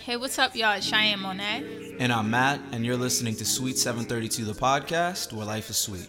Hey, 0.00 0.16
what's 0.16 0.40
up, 0.40 0.56
y'all? 0.56 0.72
It's 0.72 0.84
Cheyenne 0.84 1.20
Monet. 1.20 1.96
And 2.00 2.12
I'm 2.12 2.30
Matt, 2.30 2.60
and 2.72 2.84
you're 2.84 2.96
listening 2.96 3.36
to 3.36 3.44
Suite 3.44 3.78
732, 3.78 4.44
the 4.44 4.52
podcast 4.52 5.32
where 5.32 5.46
life 5.46 5.70
is 5.70 5.76
sweet. 5.76 6.08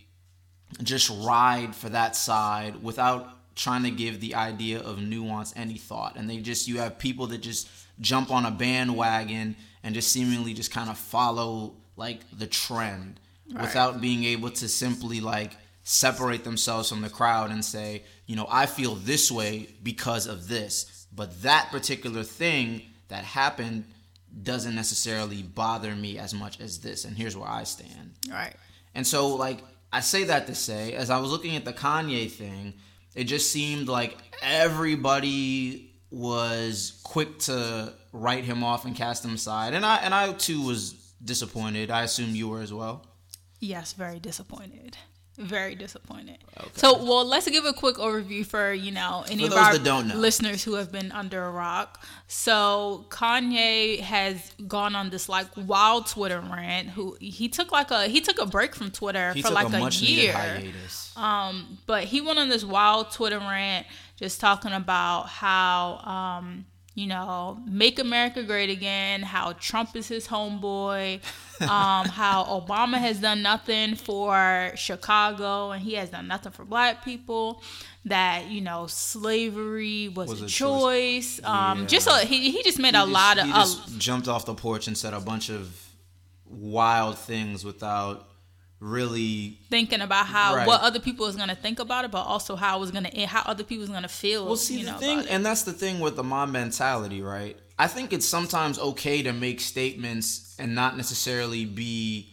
just 0.82 1.10
ride 1.24 1.74
for 1.74 1.88
that 1.88 2.14
side 2.14 2.82
without 2.82 3.54
trying 3.54 3.84
to 3.84 3.90
give 3.90 4.20
the 4.20 4.34
idea 4.34 4.78
of 4.80 5.00
nuance 5.00 5.54
any 5.56 5.78
thought. 5.78 6.16
And 6.16 6.28
they 6.28 6.38
just 6.38 6.68
you 6.68 6.78
have 6.78 6.98
people 6.98 7.26
that 7.28 7.38
just 7.38 7.68
jump 8.00 8.30
on 8.30 8.44
a 8.44 8.50
bandwagon 8.50 9.56
and 9.82 9.94
just 9.94 10.12
seemingly 10.12 10.52
just 10.52 10.70
kind 10.70 10.90
of 10.90 10.98
follow 10.98 11.74
like 11.96 12.20
the 12.36 12.46
trend 12.46 13.20
without 13.60 14.00
being 14.00 14.24
able 14.24 14.50
to 14.50 14.68
simply 14.68 15.20
like 15.20 15.56
separate 15.84 16.44
themselves 16.44 16.88
from 16.88 17.00
the 17.00 17.08
crowd 17.08 17.50
and 17.50 17.64
say, 17.64 18.02
you 18.26 18.34
know, 18.34 18.46
I 18.50 18.66
feel 18.66 18.96
this 18.96 19.30
way 19.30 19.68
because 19.82 20.26
of 20.26 20.48
this. 20.48 21.06
But 21.14 21.42
that 21.42 21.68
particular 21.70 22.24
thing 22.24 22.82
that 23.08 23.24
happened 23.24 23.84
doesn't 24.42 24.74
necessarily 24.74 25.42
bother 25.42 25.94
me 25.94 26.18
as 26.18 26.34
much 26.34 26.60
as 26.60 26.80
this. 26.80 27.04
And 27.04 27.16
here's 27.16 27.36
where 27.36 27.48
I 27.48 27.64
stand. 27.64 28.12
Right. 28.28 28.54
And 28.94 29.06
so, 29.06 29.28
like, 29.28 29.60
I 29.92 30.00
say 30.00 30.24
that 30.24 30.46
to 30.48 30.54
say, 30.54 30.92
as 30.94 31.08
I 31.08 31.18
was 31.18 31.30
looking 31.30 31.56
at 31.56 31.64
the 31.64 31.72
Kanye 31.72 32.30
thing, 32.30 32.74
it 33.14 33.24
just 33.24 33.50
seemed 33.50 33.88
like 33.88 34.16
everybody 34.42 35.94
was 36.10 37.00
quick 37.02 37.38
to 37.40 37.92
write 38.12 38.44
him 38.44 38.62
off 38.62 38.84
and 38.84 38.94
cast 38.94 39.24
him 39.24 39.34
aside. 39.34 39.74
And 39.74 39.86
I 39.86 39.96
and 39.98 40.14
I 40.14 40.32
too 40.32 40.62
was 40.62 40.94
disappointed. 41.24 41.90
I 41.90 42.02
assume 42.02 42.34
you 42.34 42.48
were 42.48 42.60
as 42.60 42.72
well. 42.72 43.06
Yes, 43.60 43.92
very 43.92 44.20
disappointed. 44.20 44.96
Very 45.38 45.74
disappointed. 45.74 46.38
So, 46.76 46.96
well, 47.04 47.26
let's 47.26 47.48
give 47.50 47.66
a 47.66 47.74
quick 47.74 47.96
overview 47.96 48.44
for 48.46 48.72
you 48.72 48.90
know 48.90 49.22
any 49.28 49.46
For 49.46 49.54
of 49.54 49.82
our 49.82 50.02
listeners 50.02 50.64
who 50.64 50.74
have 50.74 50.90
been 50.90 51.12
under 51.12 51.44
a 51.44 51.50
rock. 51.50 52.02
So, 52.26 53.04
Kanye 53.10 54.00
has 54.00 54.54
gone 54.66 54.94
on 54.94 55.10
this 55.10 55.28
like 55.28 55.48
wild 55.54 56.06
Twitter 56.06 56.40
rant. 56.40 56.88
Who 56.90 57.18
he 57.20 57.50
took 57.50 57.70
like 57.70 57.90
a 57.90 58.06
he 58.06 58.22
took 58.22 58.40
a 58.40 58.46
break 58.46 58.74
from 58.74 58.90
Twitter 58.90 59.34
He 59.34 59.42
for 59.42 59.50
like 59.50 59.70
a 59.70 59.84
a, 59.84 59.90
year. 59.90 60.34
Um, 61.16 61.78
but 61.86 62.04
he 62.04 62.22
went 62.22 62.38
on 62.38 62.48
this 62.48 62.64
wild 62.64 63.10
Twitter 63.10 63.38
rant 63.38 63.86
just 64.16 64.40
talking 64.40 64.72
about 64.72 65.28
how 65.28 65.98
um, 65.98 66.64
you 66.96 67.06
know, 67.06 67.60
make 67.66 67.98
America 68.00 68.42
great 68.42 68.70
again, 68.70 69.22
how 69.22 69.52
Trump 69.52 69.94
is 69.94 70.08
his 70.08 70.26
homeboy, 70.26 71.20
um, 71.60 72.06
how 72.08 72.42
Obama 72.44 72.96
has 72.98 73.20
done 73.20 73.42
nothing 73.42 73.94
for 73.94 74.72
Chicago 74.76 75.70
and 75.72 75.82
he 75.82 75.92
has 75.94 76.08
done 76.10 76.26
nothing 76.26 76.52
for 76.52 76.64
black 76.64 77.04
people, 77.04 77.62
that, 78.06 78.46
you 78.50 78.60
know, 78.62 78.86
slavery 78.88 80.08
was, 80.08 80.30
Was 80.30 80.40
a 80.42 80.44
a 80.46 80.48
choice. 80.48 81.36
choice. 81.36 81.44
Um, 81.44 81.80
Yeah. 81.80 81.86
just 81.86 82.08
a, 82.08 82.18
he, 82.26 82.50
he 82.50 82.62
just 82.62 82.78
made 82.78 82.94
He 82.94 83.00
a 83.00 83.04
just- 83.04 83.12
lot 83.12 83.38
of 83.38 83.44
he 83.44 83.50
a- 83.50 83.54
just 83.54 83.98
jumped 83.98 84.26
off 84.28 84.44
the 84.46 84.54
porch 84.54 84.86
and 84.88 84.96
said 84.96 85.12
a 85.12 85.20
bunch 85.20 85.50
of 85.50 85.78
wild 86.48 87.18
things 87.18 87.64
without 87.64 88.26
really 88.80 89.58
thinking 89.70 90.00
about 90.00 90.26
how 90.26 90.54
Right. 90.56 90.66
what 90.66 90.82
other 90.82 91.00
people 91.00 91.26
is 91.26 91.36
gonna 91.36 91.54
think 91.54 91.78
about 91.78 92.04
it, 92.04 92.10
but 92.10 92.22
also 92.22 92.56
how 92.56 92.76
it 92.76 92.80
was 92.80 92.90
gonna 92.90 93.26
how 93.26 93.42
other 93.46 93.64
people 93.64 93.84
is 93.84 93.90
gonna 93.90 94.08
feel. 94.08 94.44
Well, 94.46 94.56
see, 94.56 94.80
you 94.80 94.86
the 94.86 94.92
know, 94.92 94.98
thing, 94.98 95.20
and 95.28 95.44
that's 95.44 95.62
the 95.62 95.72
thing 95.72 96.00
with 96.00 96.16
the 96.16 96.24
mob 96.24 96.50
mentality, 96.50 97.22
right? 97.22 97.56
I 97.78 97.86
think 97.88 98.12
it's 98.12 98.26
sometimes 98.26 98.78
okay 98.78 99.22
to 99.22 99.32
make 99.32 99.60
statements 99.60 100.54
and 100.58 100.74
not 100.74 100.96
necessarily 100.96 101.64
be 101.64 102.32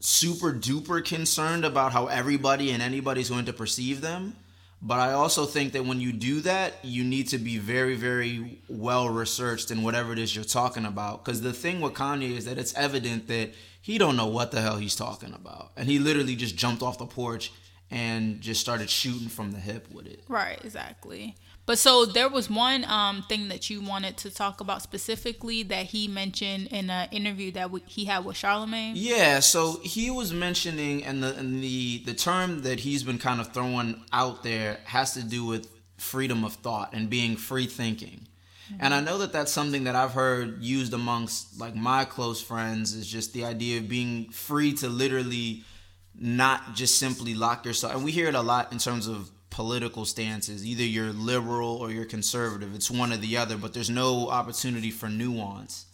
super 0.00 0.52
duper 0.52 1.04
concerned 1.04 1.64
about 1.64 1.92
how 1.92 2.06
everybody 2.06 2.70
and 2.70 2.80
anybody's 2.82 3.30
going 3.30 3.44
to 3.46 3.52
perceive 3.52 4.00
them. 4.00 4.36
But 4.80 5.00
I 5.00 5.12
also 5.12 5.44
think 5.44 5.72
that 5.72 5.84
when 5.84 6.00
you 6.00 6.12
do 6.12 6.40
that, 6.42 6.74
you 6.84 7.02
need 7.02 7.28
to 7.30 7.38
be 7.38 7.58
very, 7.58 7.96
very 7.96 8.62
well 8.68 9.08
researched 9.08 9.72
in 9.72 9.82
whatever 9.82 10.12
it 10.12 10.20
is 10.20 10.36
you're 10.36 10.44
talking 10.44 10.84
about. 10.84 11.24
Because 11.24 11.40
the 11.40 11.52
thing 11.52 11.80
with 11.80 11.94
Kanye 11.94 12.36
is 12.36 12.44
that 12.44 12.58
it's 12.58 12.72
evident 12.74 13.26
that 13.26 13.50
he 13.80 13.98
don't 13.98 14.16
know 14.16 14.26
what 14.26 14.50
the 14.50 14.60
hell 14.60 14.76
he's 14.76 14.96
talking 14.96 15.32
about, 15.32 15.72
and 15.76 15.88
he 15.88 15.98
literally 15.98 16.36
just 16.36 16.56
jumped 16.56 16.82
off 16.82 16.98
the 16.98 17.06
porch 17.06 17.52
and 17.90 18.40
just 18.40 18.60
started 18.60 18.90
shooting 18.90 19.28
from 19.28 19.52
the 19.52 19.58
hip 19.58 19.88
with 19.90 20.06
it. 20.06 20.22
Right, 20.28 20.62
exactly. 20.62 21.36
But 21.64 21.78
so 21.78 22.06
there 22.06 22.30
was 22.30 22.48
one 22.48 22.84
um, 22.86 23.24
thing 23.28 23.48
that 23.48 23.68
you 23.68 23.82
wanted 23.82 24.16
to 24.18 24.30
talk 24.30 24.62
about 24.62 24.80
specifically 24.80 25.62
that 25.64 25.86
he 25.86 26.08
mentioned 26.08 26.68
in 26.68 26.88
an 26.88 27.08
interview 27.10 27.52
that 27.52 27.64
w- 27.64 27.84
he 27.86 28.06
had 28.06 28.24
with 28.24 28.38
Charlemagne. 28.38 28.94
Yeah, 28.96 29.40
so 29.40 29.78
he 29.82 30.10
was 30.10 30.32
mentioning, 30.32 31.04
and 31.04 31.22
the 31.22 31.36
and 31.36 31.62
the 31.62 32.02
the 32.06 32.14
term 32.14 32.62
that 32.62 32.80
he's 32.80 33.02
been 33.02 33.18
kind 33.18 33.38
of 33.38 33.52
throwing 33.52 34.02
out 34.14 34.42
there 34.42 34.78
has 34.84 35.12
to 35.12 35.22
do 35.22 35.44
with 35.44 35.68
freedom 35.98 36.42
of 36.42 36.54
thought 36.54 36.94
and 36.94 37.10
being 37.10 37.36
free 37.36 37.66
thinking. 37.66 38.27
And 38.80 38.92
I 38.92 39.00
know 39.00 39.18
that 39.18 39.32
that's 39.32 39.52
something 39.52 39.84
that 39.84 39.96
I've 39.96 40.12
heard 40.12 40.62
used 40.62 40.92
amongst 40.92 41.58
like 41.58 41.74
my 41.74 42.04
close 42.04 42.40
friends 42.40 42.94
is 42.94 43.06
just 43.06 43.32
the 43.32 43.44
idea 43.44 43.78
of 43.78 43.88
being 43.88 44.30
free 44.30 44.72
to 44.74 44.88
literally 44.88 45.62
not 46.14 46.74
just 46.74 46.98
simply 46.98 47.34
lock 47.34 47.64
yourself. 47.64 47.94
And 47.94 48.04
we 48.04 48.12
hear 48.12 48.28
it 48.28 48.34
a 48.34 48.42
lot 48.42 48.72
in 48.72 48.78
terms 48.78 49.06
of 49.06 49.30
political 49.50 50.04
stances. 50.04 50.66
Either 50.66 50.84
you're 50.84 51.12
liberal 51.12 51.76
or 51.76 51.90
you're 51.90 52.04
conservative. 52.04 52.74
It's 52.74 52.90
one 52.90 53.12
or 53.12 53.16
the 53.16 53.36
other, 53.36 53.56
but 53.56 53.72
there's 53.72 53.90
no 53.90 54.28
opportunity 54.28 54.90
for 54.90 55.08
nuance. 55.08 55.86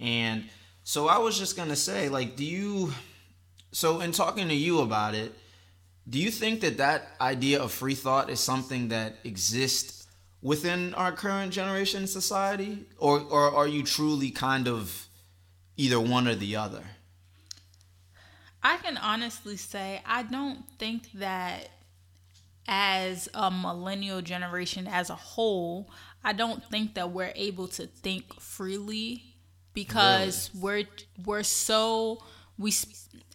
And 0.00 0.44
so 0.84 1.08
I 1.08 1.18
was 1.18 1.38
just 1.38 1.56
going 1.56 1.68
to 1.68 1.76
say 1.76 2.08
like 2.08 2.36
do 2.36 2.44
you 2.44 2.92
so 3.72 4.00
in 4.00 4.12
talking 4.12 4.48
to 4.48 4.54
you 4.54 4.80
about 4.80 5.14
it, 5.14 5.32
do 6.08 6.18
you 6.18 6.30
think 6.30 6.60
that 6.60 6.78
that 6.78 7.08
idea 7.20 7.60
of 7.60 7.70
free 7.72 7.94
thought 7.94 8.30
is 8.30 8.40
something 8.40 8.88
that 8.88 9.16
exists 9.24 9.97
within 10.42 10.94
our 10.94 11.12
current 11.12 11.52
generation 11.52 12.06
society 12.06 12.86
or 12.98 13.20
or 13.20 13.54
are 13.54 13.66
you 13.66 13.82
truly 13.82 14.30
kind 14.30 14.68
of 14.68 15.08
either 15.76 16.00
one 16.00 16.28
or 16.28 16.34
the 16.34 16.56
other? 16.56 16.84
I 18.62 18.76
can 18.78 18.96
honestly 18.96 19.56
say 19.56 20.02
I 20.04 20.22
don't 20.22 20.64
think 20.78 21.12
that 21.12 21.70
as 22.66 23.28
a 23.32 23.50
millennial 23.50 24.20
generation 24.20 24.86
as 24.86 25.08
a 25.08 25.14
whole, 25.14 25.90
I 26.22 26.34
don't 26.34 26.62
think 26.70 26.94
that 26.94 27.10
we're 27.10 27.32
able 27.34 27.68
to 27.68 27.86
think 27.86 28.38
freely 28.40 29.24
because 29.72 30.50
we're 30.54 30.84
we're 31.24 31.42
so 31.42 32.22
we 32.58 32.72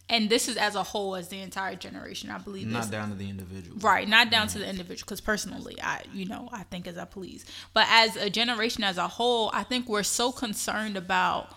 and 0.08 0.28
this 0.28 0.48
is 0.48 0.56
as 0.56 0.74
a 0.74 0.82
whole 0.82 1.16
as 1.16 1.28
the 1.28 1.40
entire 1.40 1.74
generation 1.74 2.30
i 2.30 2.38
believe 2.38 2.66
not 2.66 2.90
down 2.90 3.08
to 3.08 3.14
the 3.14 3.28
individual. 3.28 3.78
Right 3.78 4.08
not 4.08 4.30
down 4.30 4.48
to 4.48 4.58
the 4.58 4.68
individual 4.68 5.06
because 5.06 5.20
personally 5.20 5.76
i 5.82 6.02
you 6.12 6.26
know 6.26 6.48
i 6.52 6.62
think 6.64 6.86
as 6.86 6.98
i 6.98 7.04
please. 7.04 7.44
But 7.72 7.86
as 7.88 8.16
a 8.16 8.30
generation 8.30 8.84
as 8.84 8.98
a 8.98 9.08
whole 9.08 9.50
i 9.52 9.62
think 9.62 9.88
we're 9.88 10.02
so 10.02 10.32
concerned 10.32 10.96
about 10.96 11.54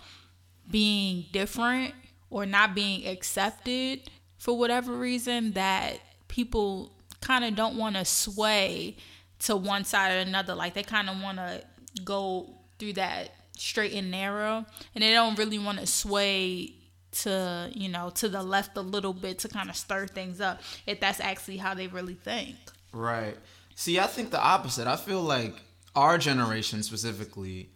being 0.70 1.26
different 1.32 1.94
or 2.30 2.46
not 2.46 2.74
being 2.74 3.06
accepted 3.06 4.10
for 4.38 4.56
whatever 4.56 4.92
reason 4.92 5.52
that 5.52 5.98
people 6.28 6.92
kind 7.20 7.44
of 7.44 7.54
don't 7.54 7.76
want 7.76 7.96
to 7.96 8.04
sway 8.04 8.96
to 9.40 9.56
one 9.56 9.84
side 9.84 10.12
or 10.12 10.18
another. 10.18 10.54
Like 10.54 10.74
they 10.74 10.82
kind 10.82 11.08
of 11.08 11.20
want 11.20 11.38
to 11.38 11.62
go 12.04 12.54
through 12.78 12.94
that 12.94 13.30
straight 13.56 13.92
and 13.92 14.10
narrow 14.10 14.64
and 14.94 15.02
they 15.02 15.10
don't 15.10 15.36
really 15.36 15.58
want 15.58 15.80
to 15.80 15.86
sway 15.86 16.74
to 17.22 17.70
you 17.74 17.88
know 17.88 18.10
to 18.10 18.28
the 18.28 18.42
left 18.42 18.76
a 18.76 18.80
little 18.80 19.12
bit 19.12 19.38
to 19.40 19.48
kind 19.48 19.70
of 19.70 19.76
stir 19.76 20.06
things 20.06 20.40
up 20.40 20.60
if 20.86 21.00
that's 21.00 21.20
actually 21.20 21.56
how 21.56 21.74
they 21.74 21.86
really 21.86 22.14
think. 22.14 22.56
Right. 22.92 23.36
See 23.74 23.98
i 23.98 24.06
think 24.06 24.30
the 24.30 24.42
opposite. 24.42 24.86
I 24.86 24.96
feel 24.96 25.22
like 25.22 25.54
our 25.94 26.18
generation 26.18 26.82
specifically 26.82 27.70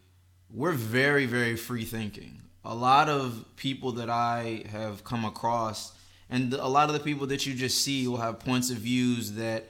we're 0.51 0.73
very 0.73 1.27
very 1.27 1.57
free 1.57 1.85
thinking. 1.85 2.41
A 2.65 2.75
lot 2.75 3.09
of 3.09 3.45
people 3.57 3.93
that 3.93 4.11
i 4.11 4.65
have 4.71 5.05
come 5.05 5.25
across 5.25 5.93
and 6.31 6.55
a 6.55 6.67
lot 6.67 6.89
of 6.89 6.95
the 6.95 7.01
people 7.01 7.27
that 7.27 7.45
you 7.45 7.55
just 7.55 7.85
see 7.85 8.09
will 8.09 8.17
have 8.17 8.41
points 8.41 8.71
of 8.71 8.79
views 8.79 9.33
that 9.33 9.67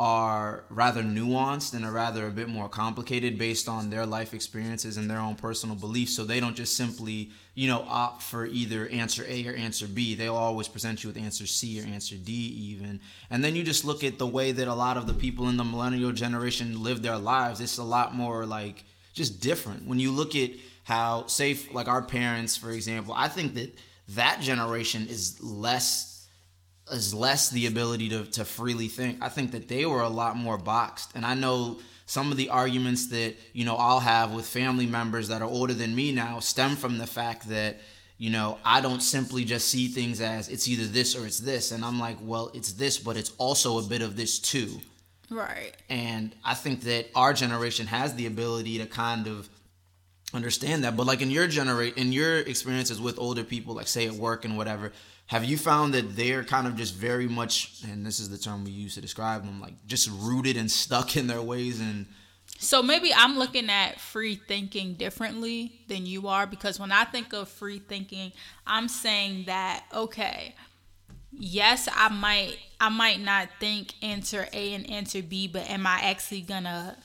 are 0.00 0.64
rather 0.70 1.02
nuanced 1.02 1.74
and 1.74 1.84
are 1.84 1.92
rather 1.92 2.26
a 2.26 2.30
bit 2.30 2.48
more 2.48 2.70
complicated 2.70 3.36
based 3.36 3.68
on 3.68 3.90
their 3.90 4.06
life 4.06 4.32
experiences 4.32 4.96
and 4.96 5.10
their 5.10 5.18
own 5.18 5.34
personal 5.34 5.76
beliefs. 5.76 6.16
So 6.16 6.24
they 6.24 6.40
don't 6.40 6.56
just 6.56 6.74
simply, 6.74 7.32
you 7.54 7.68
know, 7.68 7.84
opt 7.86 8.22
for 8.22 8.46
either 8.46 8.88
answer 8.88 9.26
A 9.28 9.46
or 9.46 9.52
answer 9.52 9.86
B. 9.86 10.14
They'll 10.14 10.34
always 10.34 10.68
present 10.68 11.04
you 11.04 11.10
with 11.10 11.18
answer 11.18 11.46
C 11.46 11.82
or 11.82 11.84
answer 11.84 12.16
D, 12.16 12.32
even. 12.32 12.98
And 13.28 13.44
then 13.44 13.54
you 13.54 13.62
just 13.62 13.84
look 13.84 14.02
at 14.02 14.18
the 14.18 14.26
way 14.26 14.52
that 14.52 14.68
a 14.68 14.74
lot 14.74 14.96
of 14.96 15.06
the 15.06 15.12
people 15.12 15.50
in 15.50 15.58
the 15.58 15.64
millennial 15.64 16.12
generation 16.12 16.82
live 16.82 17.02
their 17.02 17.18
lives. 17.18 17.60
It's 17.60 17.76
a 17.76 17.84
lot 17.84 18.14
more 18.14 18.46
like 18.46 18.84
just 19.12 19.42
different. 19.42 19.86
When 19.86 19.98
you 19.98 20.12
look 20.12 20.34
at 20.34 20.52
how, 20.84 21.26
say, 21.26 21.58
like 21.72 21.88
our 21.88 22.00
parents, 22.00 22.56
for 22.56 22.70
example, 22.70 23.12
I 23.14 23.28
think 23.28 23.52
that 23.56 23.78
that 24.08 24.40
generation 24.40 25.08
is 25.10 25.42
less 25.42 26.19
is 26.92 27.14
less 27.14 27.50
the 27.50 27.66
ability 27.66 28.08
to, 28.10 28.24
to 28.26 28.44
freely 28.44 28.88
think. 28.88 29.18
I 29.22 29.28
think 29.28 29.52
that 29.52 29.68
they 29.68 29.86
were 29.86 30.02
a 30.02 30.08
lot 30.08 30.36
more 30.36 30.58
boxed. 30.58 31.12
And 31.14 31.24
I 31.24 31.34
know 31.34 31.80
some 32.06 32.30
of 32.30 32.36
the 32.36 32.48
arguments 32.48 33.06
that, 33.08 33.36
you 33.52 33.64
know, 33.64 33.76
I'll 33.76 34.00
have 34.00 34.32
with 34.32 34.46
family 34.46 34.86
members 34.86 35.28
that 35.28 35.42
are 35.42 35.48
older 35.48 35.74
than 35.74 35.94
me 35.94 36.12
now 36.12 36.40
stem 36.40 36.76
from 36.76 36.98
the 36.98 37.06
fact 37.06 37.48
that, 37.48 37.80
you 38.18 38.30
know, 38.30 38.58
I 38.64 38.80
don't 38.80 39.00
simply 39.00 39.44
just 39.44 39.68
see 39.68 39.88
things 39.88 40.20
as 40.20 40.48
it's 40.48 40.68
either 40.68 40.84
this 40.84 41.16
or 41.16 41.24
it's 41.24 41.38
this. 41.38 41.70
And 41.72 41.84
I'm 41.84 42.00
like, 42.00 42.16
well, 42.20 42.50
it's 42.52 42.72
this, 42.72 42.98
but 42.98 43.16
it's 43.16 43.32
also 43.38 43.78
a 43.78 43.82
bit 43.82 44.02
of 44.02 44.16
this 44.16 44.38
too. 44.38 44.80
Right. 45.30 45.72
And 45.88 46.34
I 46.44 46.54
think 46.54 46.82
that 46.82 47.06
our 47.14 47.32
generation 47.32 47.86
has 47.86 48.14
the 48.14 48.26
ability 48.26 48.78
to 48.78 48.86
kind 48.86 49.28
of 49.28 49.48
understand 50.34 50.84
that. 50.84 50.96
But 50.96 51.06
like 51.06 51.22
in 51.22 51.30
your 51.30 51.46
generate 51.46 51.96
in 51.96 52.12
your 52.12 52.38
experiences 52.38 53.00
with 53.00 53.18
older 53.18 53.44
people, 53.44 53.74
like 53.74 53.88
say 53.88 54.06
at 54.06 54.12
work 54.12 54.44
and 54.44 54.56
whatever, 54.56 54.92
have 55.30 55.44
you 55.44 55.56
found 55.56 55.94
that 55.94 56.16
they're 56.16 56.42
kind 56.42 56.66
of 56.66 56.74
just 56.74 56.92
very 56.92 57.28
much 57.28 57.82
and 57.88 58.04
this 58.04 58.18
is 58.18 58.30
the 58.30 58.36
term 58.36 58.64
we 58.64 58.72
use 58.72 58.96
to 58.96 59.00
describe 59.00 59.44
them 59.44 59.60
like 59.60 59.74
just 59.86 60.10
rooted 60.10 60.56
and 60.56 60.68
stuck 60.68 61.16
in 61.16 61.28
their 61.28 61.40
ways 61.40 61.80
and 61.80 62.06
so 62.58 62.82
maybe 62.82 63.12
i'm 63.14 63.38
looking 63.38 63.70
at 63.70 64.00
free 64.00 64.34
thinking 64.34 64.94
differently 64.94 65.82
than 65.86 66.04
you 66.04 66.26
are 66.26 66.48
because 66.48 66.80
when 66.80 66.90
i 66.90 67.04
think 67.04 67.32
of 67.32 67.48
free 67.48 67.78
thinking 67.78 68.32
i'm 68.66 68.88
saying 68.88 69.44
that 69.46 69.84
okay 69.94 70.52
yes 71.30 71.88
i 71.94 72.08
might 72.08 72.58
i 72.80 72.88
might 72.88 73.20
not 73.20 73.48
think 73.60 73.94
answer 74.02 74.48
a 74.52 74.74
and 74.74 74.90
answer 74.90 75.22
b 75.22 75.46
but 75.46 75.62
am 75.70 75.86
i 75.86 76.00
actually 76.02 76.40
gonna 76.40 76.96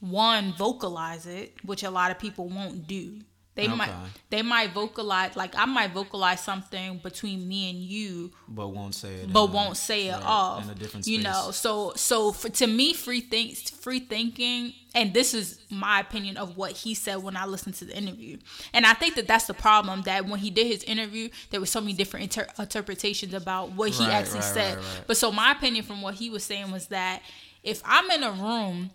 one 0.00 0.52
vocalize 0.52 1.26
it 1.26 1.54
which 1.64 1.82
a 1.82 1.90
lot 1.90 2.10
of 2.10 2.18
people 2.18 2.46
won't 2.46 2.86
do 2.86 3.20
they 3.54 3.66
okay. 3.66 3.76
might 3.76 3.90
they 4.30 4.42
might 4.42 4.72
vocalize 4.72 5.36
like 5.36 5.54
I 5.56 5.64
might 5.64 5.92
vocalize 5.92 6.40
something 6.40 6.98
between 6.98 7.46
me 7.46 7.70
and 7.70 7.78
you, 7.78 8.32
but 8.48 8.68
won't 8.68 8.96
say 8.96 9.14
it. 9.14 9.32
But 9.32 9.50
won't 9.52 9.76
say 9.76 10.08
it 10.08 10.12
right, 10.12 10.22
off. 10.24 10.64
In 10.64 10.70
a 10.70 10.74
different 10.74 11.04
space. 11.04 11.16
You 11.16 11.22
know, 11.22 11.50
so 11.52 11.92
so 11.94 12.32
for 12.32 12.48
to 12.48 12.66
me, 12.66 12.94
free 12.94 13.20
think 13.20 13.56
free 13.56 14.00
thinking, 14.00 14.72
and 14.92 15.14
this 15.14 15.34
is 15.34 15.60
my 15.70 16.00
opinion 16.00 16.36
of 16.36 16.56
what 16.56 16.72
he 16.72 16.94
said 16.94 17.22
when 17.22 17.36
I 17.36 17.46
listened 17.46 17.76
to 17.76 17.84
the 17.84 17.96
interview, 17.96 18.38
and 18.72 18.84
I 18.84 18.94
think 18.94 19.14
that 19.14 19.28
that's 19.28 19.46
the 19.46 19.54
problem 19.54 20.02
that 20.02 20.26
when 20.26 20.40
he 20.40 20.50
did 20.50 20.66
his 20.66 20.82
interview, 20.82 21.28
there 21.50 21.60
were 21.60 21.66
so 21.66 21.80
many 21.80 21.92
different 21.92 22.24
inter- 22.24 22.52
interpretations 22.58 23.34
about 23.34 23.70
what 23.70 23.90
he 23.90 24.04
right, 24.04 24.14
actually 24.14 24.40
right, 24.40 24.54
said. 24.54 24.78
But 25.06 25.16
so 25.16 25.30
my 25.30 25.52
opinion 25.52 25.84
from 25.84 26.02
what 26.02 26.14
he 26.14 26.28
was 26.28 26.42
saying 26.42 26.72
was 26.72 26.88
that 26.88 27.22
if 27.62 27.82
I'm 27.84 28.10
in 28.10 28.24
a 28.24 28.32
room 28.32 28.90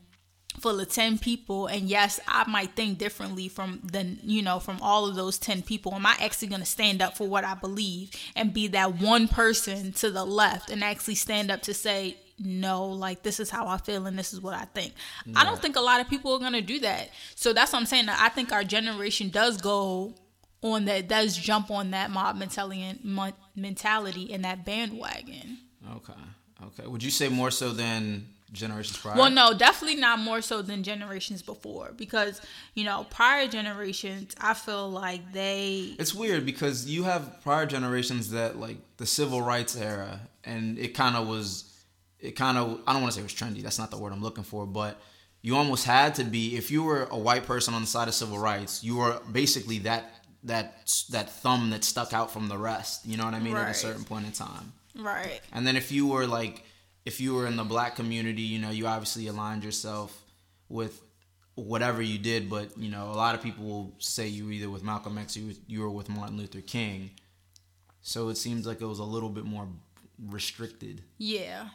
full 0.60 0.80
of 0.80 0.90
10 0.90 1.18
people 1.18 1.68
and 1.68 1.84
yes 1.84 2.20
i 2.28 2.50
might 2.50 2.76
think 2.76 2.98
differently 2.98 3.48
from 3.48 3.80
the 3.84 4.18
you 4.24 4.42
know 4.42 4.60
from 4.60 4.80
all 4.82 5.08
of 5.08 5.16
those 5.16 5.38
10 5.38 5.62
people. 5.64 5.94
Am 5.94 6.06
i 6.06 6.16
actually 6.20 6.48
going 6.48 6.62
to 6.62 6.68
stand 6.68 7.02
up 7.02 7.16
for 7.18 7.28
what 7.28 7.44
i 7.44 7.54
believe 7.54 8.12
and 8.36 8.54
be 8.54 8.68
that 8.68 9.00
one 9.00 9.28
person 9.28 9.92
to 9.94 10.12
the 10.12 10.26
left 10.26 10.70
and 10.70 10.84
actually 10.84 11.16
stand 11.16 11.50
up 11.52 11.62
to 11.64 11.74
say 11.74 12.18
no 12.38 12.86
like 12.86 13.24
this 13.24 13.40
is 13.40 13.50
how 13.50 13.68
i 13.68 13.78
feel 13.78 14.06
and 14.06 14.18
this 14.18 14.34
is 14.34 14.40
what 14.40 14.54
i 14.54 14.66
think? 14.66 14.94
I 15.36 15.44
don't 15.44 15.62
think 15.62 15.76
a 15.76 15.82
lot 15.82 16.00
of 16.00 16.10
people 16.10 16.34
are 16.34 16.40
going 16.40 16.54
to 16.54 16.62
do 16.62 16.80
that. 16.80 17.10
So 17.36 17.52
that's 17.54 17.74
what 17.74 17.80
i'm 17.80 17.86
saying. 17.86 18.08
I 18.10 18.30
think 18.30 18.52
our 18.52 18.64
generation 18.64 19.30
does 19.30 19.58
go 19.58 20.14
on 20.62 20.86
that 20.86 21.08
does 21.08 21.38
jump 21.38 21.72
on 21.72 21.92
that 21.92 22.12
mob 22.12 22.38
mentality 22.38 23.00
mentality 23.56 24.34
and 24.34 24.46
that 24.46 24.66
bandwagon. 24.66 25.60
Okay. 25.96 26.14
Okay. 26.66 26.88
Would 26.88 27.04
you 27.04 27.12
say 27.12 27.30
more 27.30 27.52
so 27.52 27.72
than 27.72 28.28
generations 28.54 28.98
prior? 28.98 29.18
Well, 29.18 29.30
no, 29.30 29.54
definitely 29.54 30.00
not 30.00 30.20
more 30.20 30.42
so 30.42 30.62
than 30.62 30.84
generations 30.84 31.42
before 31.42 31.92
because, 31.96 32.42
you 32.74 32.84
know, 32.84 33.06
prior 33.10 33.48
generations, 33.48 34.36
I 34.40 34.54
feel 34.54 34.90
like 34.90 35.34
they. 35.34 35.96
It's 36.00 36.14
weird 36.14 36.46
because 36.46 36.88
you 36.88 37.04
have 37.04 37.42
prior 37.44 37.66
generations 37.66 38.32
that, 38.32 38.58
like, 38.58 38.78
the 38.98 39.06
civil 39.06 39.42
rights 39.42 39.76
era, 39.76 40.22
and 40.44 40.78
it 40.78 40.90
kind 40.94 41.16
of 41.16 41.28
was. 41.28 41.66
It 42.20 42.32
kind 42.32 42.58
of, 42.58 42.82
I 42.86 42.92
don't 42.92 43.02
want 43.02 43.14
to 43.14 43.16
say 43.16 43.22
it 43.22 43.24
was 43.24 43.34
trendy, 43.34 43.64
that's 43.64 43.80
not 43.80 43.92
the 43.92 43.98
word 43.98 44.12
I'm 44.12 44.22
looking 44.22 44.44
for, 44.44 44.66
but 44.66 45.00
you 45.42 45.56
almost 45.56 45.86
had 45.86 46.16
to 46.16 46.26
be, 46.26 46.58
if 46.58 46.70
you 46.70 46.84
were 46.84 47.08
a 47.12 47.18
white 47.18 47.46
person 47.46 47.74
on 47.74 47.80
the 47.80 47.88
side 47.88 48.10
of 48.10 48.14
civil 48.14 48.38
rights, 48.38 48.84
you 48.84 48.98
were 48.98 49.22
basically 49.32 49.80
that 49.80 50.12
that 50.44 50.92
that 51.12 51.30
thumb 51.30 51.70
that 51.70 51.84
stuck 51.84 52.14
out 52.14 52.32
from 52.32 52.48
the 52.48 52.58
rest. 52.58 53.06
You 53.06 53.18
know 53.18 53.26
what 53.26 53.34
I 53.34 53.40
mean? 53.40 53.54
Right. 53.54 53.66
At 53.66 53.72
a 53.72 53.74
certain 53.74 54.04
point 54.04 54.26
in 54.26 54.32
time. 54.32 54.74
Right. 54.98 55.40
And 55.54 55.66
then 55.66 55.78
if 55.78 55.92
you 55.92 56.08
were 56.08 56.28
like 56.28 56.64
if 57.10 57.20
you 57.20 57.34
were 57.34 57.48
in 57.48 57.56
the 57.56 57.64
black 57.64 57.96
community, 57.96 58.44
you 58.44 58.60
know, 58.60 58.70
you 58.70 58.86
obviously 58.86 59.26
aligned 59.26 59.64
yourself 59.64 60.16
with 60.70 61.02
whatever 61.56 62.04
you 62.04 62.20
did, 62.20 62.52
but 62.52 62.78
you 62.78 62.92
know, 62.92 63.06
a 63.06 63.18
lot 63.26 63.34
of 63.34 63.42
people 63.42 63.66
will 63.66 63.96
say 63.98 64.28
you 64.28 64.46
were 64.46 64.52
either 64.52 64.70
with 64.70 64.84
Malcolm 64.84 65.18
X 65.18 65.36
or 65.36 65.40
you 65.66 65.82
were 65.82 65.90
with 65.90 66.08
Martin 66.08 66.38
Luther 66.38 66.62
King. 66.62 67.10
So 68.04 68.30
it 68.30 68.38
seems 68.38 68.68
like 68.68 68.80
it 68.80 68.86
was 68.86 69.00
a 69.00 69.04
little 69.16 69.30
bit 69.30 69.44
more 69.44 69.68
restricted. 70.24 71.02
Yeah. 71.18 71.70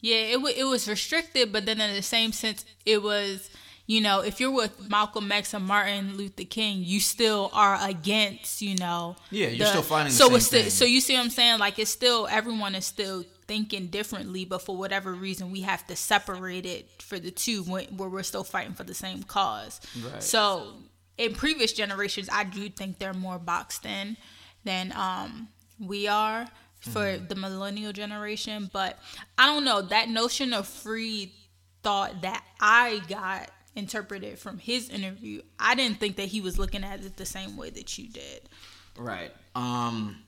Yeah, 0.00 0.18
it, 0.18 0.34
w- 0.34 0.54
it 0.56 0.64
was 0.64 0.88
restricted, 0.88 1.52
but 1.52 1.66
then 1.66 1.80
in 1.80 1.92
the 1.96 2.02
same 2.02 2.30
sense, 2.30 2.64
it 2.84 3.02
was 3.02 3.50
you 3.88 4.00
know, 4.00 4.20
if 4.20 4.40
you're 4.40 4.52
with 4.52 4.88
Malcolm 4.88 5.30
X 5.32 5.54
and 5.54 5.64
Martin 5.64 6.16
Luther 6.16 6.44
King, 6.44 6.82
you 6.82 7.00
still 7.00 7.50
are 7.52 7.78
against, 7.88 8.60
you 8.60 8.76
know. 8.76 9.16
Yeah, 9.30 9.48
you're 9.48 9.58
the, 9.58 9.66
still 9.66 9.82
fighting. 9.82 10.12
so 10.12 10.34
it's 10.34 10.46
still, 10.46 10.64
so 10.70 10.84
you 10.84 11.00
see 11.00 11.14
what 11.14 11.24
I'm 11.24 11.30
saying? 11.30 11.58
Like 11.58 11.78
it's 11.78 11.90
still 11.90 12.28
everyone 12.30 12.74
is 12.76 12.84
still 12.84 13.24
thinking 13.46 13.86
differently, 13.86 14.44
but 14.44 14.62
for 14.62 14.76
whatever 14.76 15.12
reason, 15.12 15.50
we 15.50 15.62
have 15.62 15.86
to 15.86 15.96
separate 15.96 16.66
it 16.66 17.02
for 17.02 17.18
the 17.18 17.30
two 17.30 17.62
where 17.62 18.08
we're 18.08 18.22
still 18.22 18.44
fighting 18.44 18.74
for 18.74 18.84
the 18.84 18.94
same 18.94 19.22
cause. 19.22 19.80
Right. 20.04 20.22
So 20.22 20.74
in 21.18 21.34
previous 21.34 21.72
generations, 21.72 22.28
I 22.32 22.44
do 22.44 22.68
think 22.68 22.98
they're 22.98 23.14
more 23.14 23.38
boxed 23.38 23.86
in 23.86 24.16
than 24.64 24.92
um, 24.92 25.48
we 25.78 26.08
are 26.08 26.46
for 26.80 27.00
mm-hmm. 27.00 27.26
the 27.26 27.34
millennial 27.34 27.92
generation. 27.92 28.70
But 28.72 28.98
I 29.38 29.46
don't 29.46 29.64
know 29.64 29.82
that 29.82 30.08
notion 30.08 30.52
of 30.52 30.66
free 30.66 31.32
thought 31.82 32.22
that 32.22 32.44
I 32.60 33.00
got 33.08 33.50
interpreted 33.76 34.38
from 34.38 34.58
his 34.58 34.88
interview, 34.88 35.42
I 35.60 35.74
didn't 35.74 36.00
think 36.00 36.16
that 36.16 36.28
he 36.28 36.40
was 36.40 36.58
looking 36.58 36.82
at 36.82 37.04
it 37.04 37.16
the 37.16 37.26
same 37.26 37.56
way 37.56 37.70
that 37.70 37.96
you 37.98 38.08
did. 38.08 38.48
Right. 38.96 39.30
Um 39.54 40.22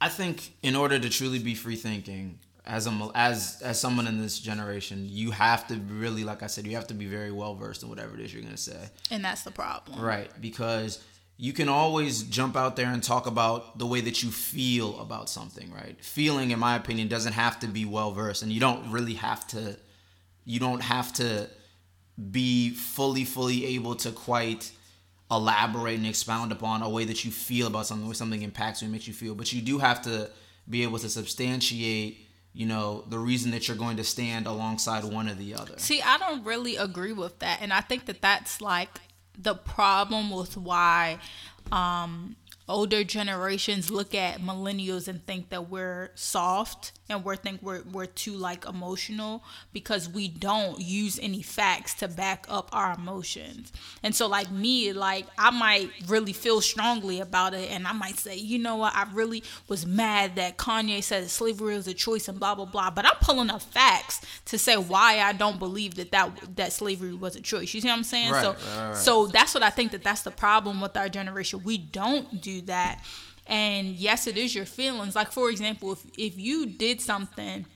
I 0.00 0.08
think 0.08 0.52
in 0.62 0.76
order 0.76 0.98
to 0.98 1.08
truly 1.08 1.38
be 1.38 1.54
free 1.54 1.76
thinking 1.76 2.38
as 2.64 2.86
a 2.86 3.10
as 3.14 3.60
as 3.62 3.80
someone 3.80 4.06
in 4.06 4.20
this 4.20 4.38
generation, 4.38 5.06
you 5.08 5.30
have 5.30 5.66
to 5.68 5.74
really 5.76 6.22
like 6.22 6.42
I 6.42 6.46
said, 6.46 6.66
you 6.66 6.76
have 6.76 6.86
to 6.88 6.94
be 6.94 7.06
very 7.06 7.32
well 7.32 7.54
versed 7.54 7.82
in 7.82 7.88
whatever 7.88 8.14
it 8.14 8.20
is 8.20 8.32
you're 8.32 8.42
going 8.42 8.54
to 8.54 8.60
say. 8.60 8.90
And 9.10 9.24
that's 9.24 9.42
the 9.42 9.50
problem. 9.50 10.00
Right, 10.00 10.30
because 10.40 11.02
you 11.38 11.52
can 11.52 11.68
always 11.68 12.24
jump 12.24 12.56
out 12.56 12.76
there 12.76 12.88
and 12.88 13.02
talk 13.02 13.26
about 13.26 13.78
the 13.78 13.86
way 13.86 14.00
that 14.02 14.22
you 14.22 14.30
feel 14.30 15.00
about 15.00 15.30
something, 15.30 15.72
right? 15.72 15.96
Feeling 16.04 16.50
in 16.50 16.58
my 16.58 16.74
opinion 16.76 17.08
doesn't 17.08 17.32
have 17.32 17.60
to 17.60 17.68
be 17.68 17.84
well 17.84 18.10
versed 18.12 18.42
and 18.42 18.52
you 18.52 18.60
don't 18.60 18.90
really 18.90 19.14
have 19.14 19.46
to 19.48 19.76
you 20.44 20.58
don't 20.58 20.80
have 20.80 21.12
to 21.14 21.48
be 22.30 22.70
fully 22.70 23.24
fully 23.24 23.66
able 23.66 23.94
to 23.94 24.10
quite 24.10 24.72
elaborate 25.30 25.96
and 25.98 26.06
expound 26.06 26.52
upon 26.52 26.82
a 26.82 26.88
way 26.88 27.04
that 27.04 27.24
you 27.24 27.30
feel 27.30 27.66
about 27.66 27.86
something, 27.86 28.06
where 28.06 28.14
something 28.14 28.42
impacts 28.42 28.80
you 28.80 28.86
and 28.86 28.92
makes 28.92 29.06
you 29.06 29.14
feel. 29.14 29.34
But 29.34 29.52
you 29.52 29.60
do 29.60 29.78
have 29.78 30.02
to 30.02 30.30
be 30.68 30.82
able 30.82 30.98
to 30.98 31.08
substantiate 31.08 32.24
you 32.54 32.66
know 32.66 33.04
the 33.08 33.18
reason 33.18 33.50
that 33.52 33.68
you're 33.68 33.76
going 33.76 33.96
to 33.96 34.04
stand 34.04 34.46
alongside 34.46 35.04
one 35.04 35.28
or 35.28 35.34
the 35.34 35.54
other 35.54 35.74
See, 35.76 36.02
I 36.02 36.18
don't 36.18 36.44
really 36.44 36.76
agree 36.76 37.12
with 37.12 37.38
that, 37.38 37.60
and 37.62 37.72
I 37.72 37.80
think 37.80 38.06
that 38.06 38.20
that's 38.20 38.60
like 38.60 39.00
the 39.38 39.54
problem 39.54 40.30
with 40.30 40.56
why 40.56 41.18
um, 41.70 42.36
older 42.68 43.02
generations 43.02 43.90
look 43.90 44.14
at 44.14 44.40
millennials 44.40 45.08
and 45.08 45.24
think 45.26 45.48
that 45.48 45.70
we're 45.70 46.10
soft 46.14 46.92
and 47.08 47.24
we 47.24 47.36
think 47.36 47.62
we're 47.62 47.82
we're 47.92 48.06
too 48.06 48.34
like 48.34 48.66
emotional 48.66 49.42
because 49.72 50.08
we 50.08 50.28
don't 50.28 50.78
use 50.80 51.18
any 51.20 51.40
facts 51.40 51.94
to 51.94 52.08
back 52.08 52.44
up 52.48 52.68
our 52.72 52.94
emotions. 52.94 53.72
And 54.02 54.14
so 54.14 54.26
like 54.26 54.50
me, 54.50 54.92
like 54.92 55.26
I 55.38 55.50
might 55.50 55.90
really 56.06 56.34
feel 56.34 56.60
strongly 56.60 57.20
about 57.20 57.54
it 57.54 57.70
and 57.70 57.86
I 57.86 57.92
might 57.92 58.18
say, 58.18 58.36
you 58.36 58.58
know 58.58 58.76
what, 58.76 58.94
I 58.94 59.06
really 59.12 59.42
was 59.68 59.86
mad 59.86 60.36
that 60.36 60.58
Kanye 60.58 61.02
said 61.02 61.30
slavery 61.30 61.74
was 61.74 61.88
a 61.88 61.94
choice 61.94 62.28
and 62.28 62.38
blah 62.38 62.54
blah 62.54 62.66
blah. 62.66 62.90
But 62.90 63.06
I'm 63.06 63.16
pulling 63.20 63.50
up 63.50 63.62
facts 63.62 64.20
to 64.46 64.58
say 64.58 64.76
why 64.76 65.20
I 65.20 65.32
don't 65.32 65.58
believe 65.58 65.94
that 65.94 66.12
that, 66.12 66.56
that 66.56 66.72
slavery 66.72 67.14
was 67.14 67.36
a 67.36 67.40
choice. 67.40 67.72
You 67.72 67.80
see 67.80 67.88
what 67.88 67.96
I'm 67.96 68.04
saying? 68.04 68.32
Right, 68.32 68.42
so 68.42 68.50
right, 68.50 68.88
right. 68.88 68.96
so 68.96 69.26
that's 69.26 69.54
what 69.54 69.62
I 69.62 69.70
think 69.70 69.92
that 69.92 70.02
that's 70.02 70.22
the 70.22 70.30
problem 70.30 70.80
with 70.80 70.96
our 70.96 71.08
generation. 71.08 71.62
We 71.64 71.78
don't 71.78 72.42
do 72.42 72.57
that. 72.62 73.04
And 73.46 73.88
yes, 73.88 74.26
it 74.26 74.36
is 74.36 74.54
your 74.54 74.66
feelings. 74.66 75.14
Like 75.16 75.32
for 75.32 75.50
example, 75.50 75.92
if 75.92 76.04
if 76.16 76.38
you 76.38 76.66
did 76.66 77.00
something 77.00 77.66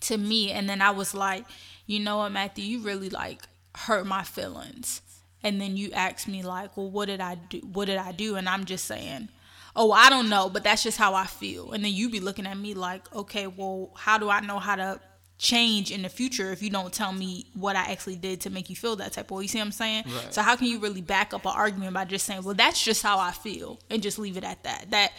to 0.00 0.18
me 0.18 0.50
and 0.50 0.68
then 0.68 0.82
I 0.82 0.90
was 0.90 1.14
like, 1.14 1.44
you 1.86 2.00
know 2.00 2.18
what, 2.18 2.32
Matthew, 2.32 2.64
you 2.64 2.80
really 2.80 3.10
like 3.10 3.42
hurt 3.74 4.06
my 4.06 4.22
feelings. 4.22 5.00
And 5.42 5.60
then 5.60 5.76
you 5.76 5.90
ask 5.92 6.26
me 6.26 6.42
like, 6.42 6.76
well, 6.76 6.90
what 6.90 7.06
did 7.06 7.20
I 7.20 7.34
do? 7.34 7.58
What 7.58 7.86
did 7.86 7.98
I 7.98 8.12
do? 8.12 8.36
And 8.36 8.48
I'm 8.48 8.64
just 8.64 8.86
saying, 8.86 9.28
oh, 9.76 9.92
I 9.92 10.08
don't 10.08 10.28
know, 10.28 10.48
but 10.48 10.64
that's 10.64 10.82
just 10.82 10.96
how 10.96 11.14
I 11.14 11.26
feel. 11.26 11.72
And 11.72 11.84
then 11.84 11.92
you 11.92 12.08
be 12.08 12.20
looking 12.20 12.46
at 12.46 12.56
me 12.56 12.74
like, 12.74 13.12
okay, 13.14 13.46
well, 13.46 13.90
how 13.94 14.18
do 14.18 14.30
I 14.30 14.40
know 14.40 14.58
how 14.58 14.76
to 14.76 15.00
change 15.44 15.90
in 15.90 16.00
the 16.00 16.08
future 16.08 16.52
if 16.52 16.62
you 16.62 16.70
don't 16.70 16.90
tell 16.90 17.12
me 17.12 17.44
what 17.52 17.76
I 17.76 17.92
actually 17.92 18.16
did 18.16 18.40
to 18.42 18.50
make 18.50 18.70
you 18.70 18.76
feel 18.76 18.96
that 18.96 19.12
type 19.12 19.30
of 19.30 19.36
way? 19.36 19.42
You 19.42 19.48
see 19.48 19.58
what 19.58 19.66
I'm 19.66 19.72
saying? 19.72 20.04
Right. 20.06 20.32
So 20.32 20.40
how 20.40 20.56
can 20.56 20.68
you 20.68 20.78
really 20.78 21.02
back 21.02 21.34
up 21.34 21.44
an 21.44 21.52
argument 21.54 21.92
by 21.92 22.06
just 22.06 22.24
saying, 22.24 22.42
well, 22.42 22.54
that's 22.54 22.82
just 22.82 23.02
how 23.02 23.18
I 23.18 23.30
feel, 23.30 23.78
and 23.90 24.02
just 24.02 24.18
leave 24.18 24.38
it 24.38 24.44
at 24.44 24.62
that? 24.64 24.86
That 24.90 25.12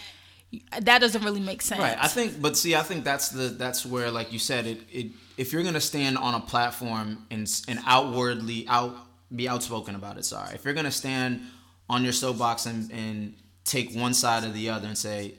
that 0.82 1.00
doesn't 1.00 1.24
really 1.24 1.42
make 1.42 1.62
sense. 1.62 1.80
Right. 1.80 1.98
I 2.00 2.08
think, 2.08 2.42
but 2.42 2.58
see, 2.58 2.76
I 2.76 2.82
think 2.82 3.04
that's 3.04 3.30
the 3.30 3.50
that's 3.50 3.86
where, 3.86 4.10
like 4.10 4.34
you 4.34 4.40
said, 4.40 4.66
it. 4.66 4.80
it 4.92 5.08
if 5.38 5.54
you're 5.54 5.64
gonna 5.64 5.82
stand 5.82 6.18
on 6.18 6.34
a 6.34 6.40
platform 6.40 7.26
and 7.30 7.48
and 7.68 7.80
outwardly 7.86 8.66
out 8.68 8.96
be 9.36 9.48
outspoken 9.48 9.94
about 9.94 10.18
it, 10.18 10.26
sorry. 10.26 10.56
If 10.56 10.66
you're 10.66 10.74
gonna 10.74 10.92
stand 10.92 11.42
on 11.88 12.04
your 12.04 12.14
soapbox 12.14 12.66
and 12.66 12.92
and 12.92 13.36
take 13.64 13.94
one 13.96 14.16
side 14.16 14.44
or 14.44 14.50
the 14.50 14.70
other 14.70 14.88
and 14.88 14.98
say, 14.98 15.36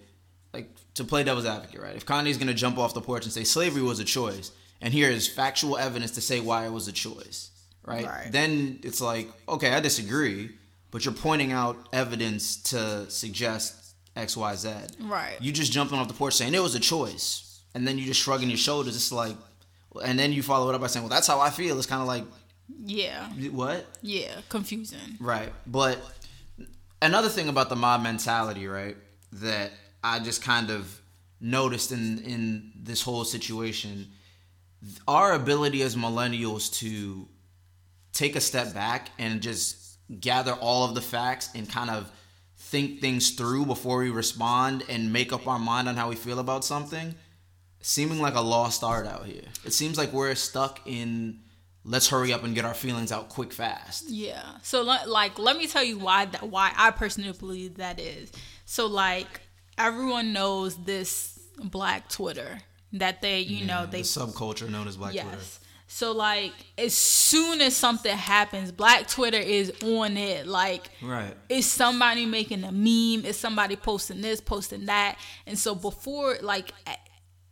like, 0.53 0.69
to 0.95 1.05
play 1.05 1.25
devil's 1.25 1.47
advocate, 1.47 1.81
right? 1.81 1.97
If 1.97 2.07
Kanye's 2.07 2.39
gonna 2.39 2.55
jump 2.55 2.79
off 2.79 2.95
the 2.95 3.01
porch 3.01 3.25
and 3.25 3.33
say 3.33 3.43
slavery 3.43 3.83
was 3.83 3.99
a 3.99 4.05
choice, 4.05 4.53
and 4.81 4.93
here 4.93 5.11
is 5.11 5.29
factual 5.29 5.77
evidence 5.79 6.13
to 6.13 6.21
say 6.21 6.41
why 6.41 6.67
it 6.67 6.71
was 6.73 6.89
a 6.89 6.93
choice, 6.93 7.51
right? 7.85 8.05
Right. 8.07 8.29
Then 8.31 8.79
it's 8.83 9.01
like, 9.01 9.29
okay, 9.49 9.73
I 9.73 9.81
disagree, 9.81 10.51
but 10.91 11.05
you're 11.05 11.15
pointing 11.15 11.53
out 11.53 11.77
evidence 11.93 12.57
to 12.71 13.09
suggest 13.11 13.95
X, 14.17 14.37
Y, 14.37 14.55
Z. 14.57 14.71
Right. 15.01 15.37
You 15.41 15.53
just 15.53 15.73
jumping 15.73 15.99
off 15.99 16.09
the 16.09 16.15
porch 16.15 16.35
saying 16.35 16.55
it 16.55 16.63
was 16.63 16.75
a 16.75 16.81
choice, 16.81 17.61
and 17.75 17.87
then 17.87 17.99
you 17.99 18.05
just 18.07 18.21
shrugging 18.21 18.49
your 18.49 18.59
shoulders. 18.59 18.97
It's 18.97 19.13
like, 19.13 19.37
and 20.05 20.19
then 20.19 20.33
you 20.33 20.43
follow 20.43 20.69
it 20.71 20.75
up 20.75 20.81
by 20.81 20.87
saying, 20.89 21.05
"Well, 21.05 21.11
that's 21.11 21.27
how 21.27 21.41
I 21.41 21.51
feel." 21.51 21.77
It's 21.79 21.87
kind 21.87 22.01
of 22.03 22.09
like, 22.09 22.25
Yeah. 22.85 23.29
what? 23.51 23.87
Yeah. 24.03 24.41
Confusing. 24.49 25.17
Right. 25.21 25.53
But 25.67 25.99
another 27.03 27.29
thing 27.29 27.49
about 27.49 27.69
the 27.69 27.77
mob 27.77 28.03
mentality, 28.03 28.67
right, 28.67 28.97
that 29.33 29.73
I 30.03 30.19
just 30.21 30.43
kind 30.43 30.71
of 30.71 31.01
noticed 31.41 31.93
in 31.93 32.19
in 32.21 32.73
this 32.75 33.03
whole 33.03 33.25
situation, 33.25 34.09
our 35.07 35.33
ability 35.33 35.83
as 35.83 35.97
millennials 35.97 36.73
to 36.81 37.29
take 38.13 38.37
a 38.37 38.41
step 38.41 38.75
back 38.75 39.11
and 39.19 39.41
just 39.41 39.99
gather 40.21 40.53
all 40.53 40.85
of 40.85 40.95
the 40.95 41.01
facts 41.01 41.51
and 41.55 41.69
kind 41.69 41.91
of 41.91 42.11
think 42.57 43.01
things 43.01 43.31
through 43.31 43.67
before 43.67 43.99
we 43.99 44.11
respond 44.11 44.85
and 44.89 45.13
make 45.13 45.33
up 45.33 45.47
our 45.47 45.59
mind 45.59 45.89
on 45.89 45.97
how 45.97 46.09
we 46.09 46.17
feel 46.17 46.39
about 46.39 46.65
something 46.65 47.15
seeming 47.87 48.21
like 48.21 48.35
a 48.35 48.41
lost 48.41 48.83
art 48.83 49.07
out 49.07 49.27
here. 49.27 49.45
It 49.65 49.73
seems 49.73 49.97
like 49.97 50.13
we're 50.13 50.35
stuck 50.35 50.81
in 50.87 51.41
let's 51.85 52.09
hurry 52.09 52.33
up 52.33 52.43
and 52.43 52.53
get 52.53 52.65
our 52.65 52.75
feelings 52.75 53.13
out 53.13 53.29
quick 53.29 53.53
fast. 53.53 54.09
Yeah. 54.09 54.43
So 54.63 54.83
like 54.83 55.39
let 55.39 55.57
me 55.57 55.69
tell 55.69 55.85
you 55.85 55.99
why 55.99 56.25
that 56.27 56.43
why 56.43 56.73
I 56.77 56.91
personally 56.91 57.33
believe 57.33 57.77
that 57.77 58.01
is. 58.01 58.33
So 58.65 58.87
like 58.87 59.41
everyone 59.79 60.33
knows 60.33 60.77
this 60.85 61.39
black 61.63 62.09
Twitter 62.09 62.59
that 62.93 63.21
they 63.23 63.41
you 63.41 63.67
know 63.67 63.87
they 63.87 64.03
the 64.03 64.05
subculture 64.05 64.69
known 64.69 64.89
as 64.89 64.97
Black 64.97 65.15
yes. 65.15 65.25
Twitter. 65.27 65.43
So 65.89 66.13
like 66.13 66.53
as 66.77 66.95
soon 66.95 67.61
as 67.61 67.77
something 67.77 68.17
happens, 68.17 68.73
black 68.73 69.07
Twitter 69.07 69.39
is 69.39 69.73
on 69.85 70.17
it. 70.17 70.47
Like 70.47 70.91
Right. 71.01 71.33
it's 71.49 71.67
somebody 71.67 72.27
making 72.27 72.65
a 72.65 72.73
meme, 72.73 73.25
it's 73.25 73.39
somebody 73.39 73.77
posting 73.77 74.21
this, 74.21 74.41
posting 74.41 74.87
that. 74.87 75.17
And 75.47 75.59
so 75.59 75.75
before 75.77 76.39
like 76.43 76.73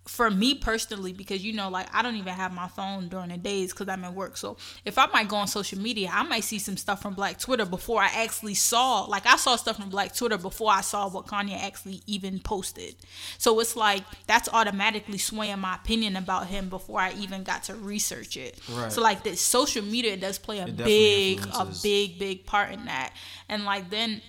for 0.06 0.30
me 0.30 0.54
personally, 0.54 1.12
because 1.12 1.42
you 1.44 1.52
know, 1.52 1.70
like 1.70 1.88
I 1.94 2.02
don't 2.02 2.16
even 2.16 2.34
have 2.34 2.52
my 2.52 2.68
phone 2.68 3.08
during 3.08 3.30
the 3.30 3.38
days 3.38 3.72
because 3.72 3.88
I'm 3.88 4.04
at 4.04 4.12
work. 4.12 4.36
So 4.36 4.56
if 4.84 4.98
I 4.98 5.06
might 5.06 5.28
go 5.28 5.36
on 5.36 5.46
social 5.46 5.78
media, 5.78 6.10
I 6.12 6.22
might 6.22 6.44
see 6.44 6.58
some 6.58 6.76
stuff 6.76 7.00
from 7.00 7.14
Black 7.14 7.38
Twitter 7.38 7.64
before 7.64 8.02
I 8.02 8.10
actually 8.14 8.54
saw. 8.54 9.04
Like 9.04 9.26
I 9.26 9.36
saw 9.36 9.56
stuff 9.56 9.76
from 9.76 9.88
Black 9.88 10.14
Twitter 10.14 10.36
before 10.36 10.70
I 10.70 10.82
saw 10.82 11.08
what 11.08 11.26
Kanye 11.26 11.58
actually 11.58 12.02
even 12.06 12.38
posted. 12.38 12.96
So 13.38 13.58
it's 13.60 13.76
like 13.76 14.04
that's 14.26 14.48
automatically 14.52 15.18
swaying 15.18 15.60
my 15.60 15.76
opinion 15.76 16.16
about 16.16 16.48
him 16.48 16.68
before 16.68 17.00
I 17.00 17.12
even 17.14 17.42
got 17.42 17.64
to 17.64 17.74
research 17.74 18.36
it. 18.36 18.58
Right. 18.70 18.92
So 18.92 19.00
like 19.00 19.22
this 19.22 19.40
social 19.40 19.84
media 19.84 20.16
does 20.16 20.38
play 20.38 20.58
a 20.58 20.66
big, 20.66 21.40
a 21.54 21.66
big, 21.82 22.18
big 22.18 22.44
part 22.44 22.72
in 22.72 22.84
that. 22.84 23.12
And 23.48 23.64
like 23.64 23.88
then 23.88 24.20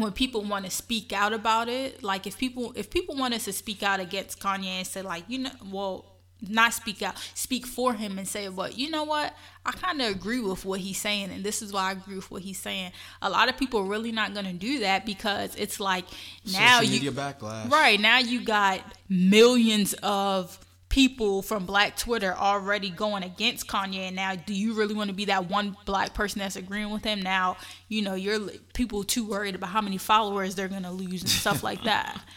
when 0.00 0.12
people 0.12 0.42
want 0.42 0.64
to 0.64 0.70
speak 0.70 1.12
out 1.12 1.32
about 1.32 1.68
it, 1.68 2.02
like 2.02 2.26
if 2.26 2.38
people 2.38 2.72
if 2.76 2.90
people 2.90 3.16
want 3.16 3.34
us 3.34 3.44
to 3.44 3.52
speak 3.52 3.82
out 3.82 4.00
against 4.00 4.40
Kanye 4.40 4.66
and 4.66 4.86
say 4.86 5.02
like, 5.02 5.24
you 5.28 5.38
know, 5.38 5.50
well, 5.70 6.18
not 6.40 6.72
speak 6.72 7.02
out, 7.02 7.16
speak 7.34 7.66
for 7.66 7.94
him 7.94 8.18
and 8.18 8.26
say, 8.26 8.48
well, 8.48 8.70
you 8.70 8.90
know 8.90 9.04
what? 9.04 9.34
I 9.66 9.72
kind 9.72 10.00
of 10.00 10.10
agree 10.10 10.40
with 10.40 10.64
what 10.64 10.80
he's 10.80 10.98
saying, 10.98 11.30
and 11.30 11.44
this 11.44 11.62
is 11.62 11.72
why 11.72 11.88
I 11.88 11.92
agree 11.92 12.16
with 12.16 12.30
what 12.30 12.42
he's 12.42 12.58
saying. 12.58 12.92
A 13.22 13.28
lot 13.28 13.48
of 13.48 13.56
people 13.56 13.80
are 13.80 13.84
really 13.84 14.12
not 14.12 14.34
going 14.34 14.46
to 14.46 14.52
do 14.52 14.80
that 14.80 15.04
because 15.04 15.54
it's 15.56 15.80
like 15.80 16.04
now 16.52 16.80
Social 16.80 16.94
you 16.94 17.12
backlash. 17.12 17.70
Right 17.70 18.00
now, 18.00 18.18
you 18.18 18.44
got 18.44 18.80
millions 19.08 19.94
of 19.94 20.58
people 20.88 21.42
from 21.42 21.66
Black 21.66 21.96
Twitter 21.96 22.34
already 22.34 22.90
going 22.90 23.22
against 23.22 23.66
Kanye. 23.66 24.08
And 24.08 24.16
now, 24.16 24.34
do 24.34 24.54
you 24.54 24.74
really 24.74 24.94
want 24.94 25.10
to 25.10 25.14
be 25.14 25.26
that 25.26 25.48
one 25.48 25.76
black 25.84 26.14
person 26.14 26.40
that's 26.40 26.56
agreeing 26.56 26.90
with 26.90 27.04
him? 27.04 27.20
Now, 27.22 27.56
you 27.88 28.02
know, 28.02 28.14
you're 28.14 28.40
people 28.74 29.04
too 29.04 29.26
worried 29.26 29.54
about 29.54 29.70
how 29.70 29.80
many 29.80 29.98
followers 29.98 30.54
they're 30.54 30.68
gonna 30.68 30.92
lose 30.92 31.22
and 31.22 31.30
stuff 31.30 31.62
like 31.62 31.84
that. 31.84 32.20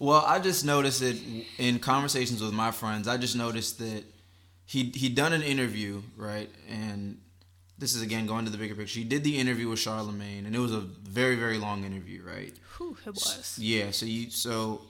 Well, 0.00 0.22
I 0.24 0.38
just 0.38 0.64
noticed 0.64 1.02
it 1.02 1.16
in 1.58 1.80
conversations 1.80 2.40
with 2.40 2.52
my 2.52 2.70
friends. 2.70 3.08
I 3.08 3.16
just 3.16 3.34
noticed 3.34 3.80
that 3.80 4.04
he 4.64 4.92
he 4.94 5.08
done 5.08 5.32
an 5.32 5.42
interview, 5.42 6.02
right? 6.16 6.48
And 6.68 7.18
this 7.78 7.96
is 7.96 8.02
again 8.02 8.26
going 8.26 8.44
to 8.44 8.50
the 8.52 8.58
bigger 8.58 8.76
picture. 8.76 9.00
He 9.00 9.04
did 9.04 9.24
the 9.24 9.36
interview 9.36 9.68
with 9.68 9.80
Charlemagne, 9.80 10.46
and 10.46 10.54
it 10.54 10.58
was 10.60 10.72
a 10.72 10.80
very 10.80 11.34
very 11.34 11.58
long 11.58 11.84
interview, 11.84 12.22
right? 12.22 12.52
Whew, 12.76 12.96
it 13.04 13.10
was. 13.10 13.58
Yeah. 13.60 13.90
So 13.90 14.06
you 14.06 14.30
so 14.30 14.82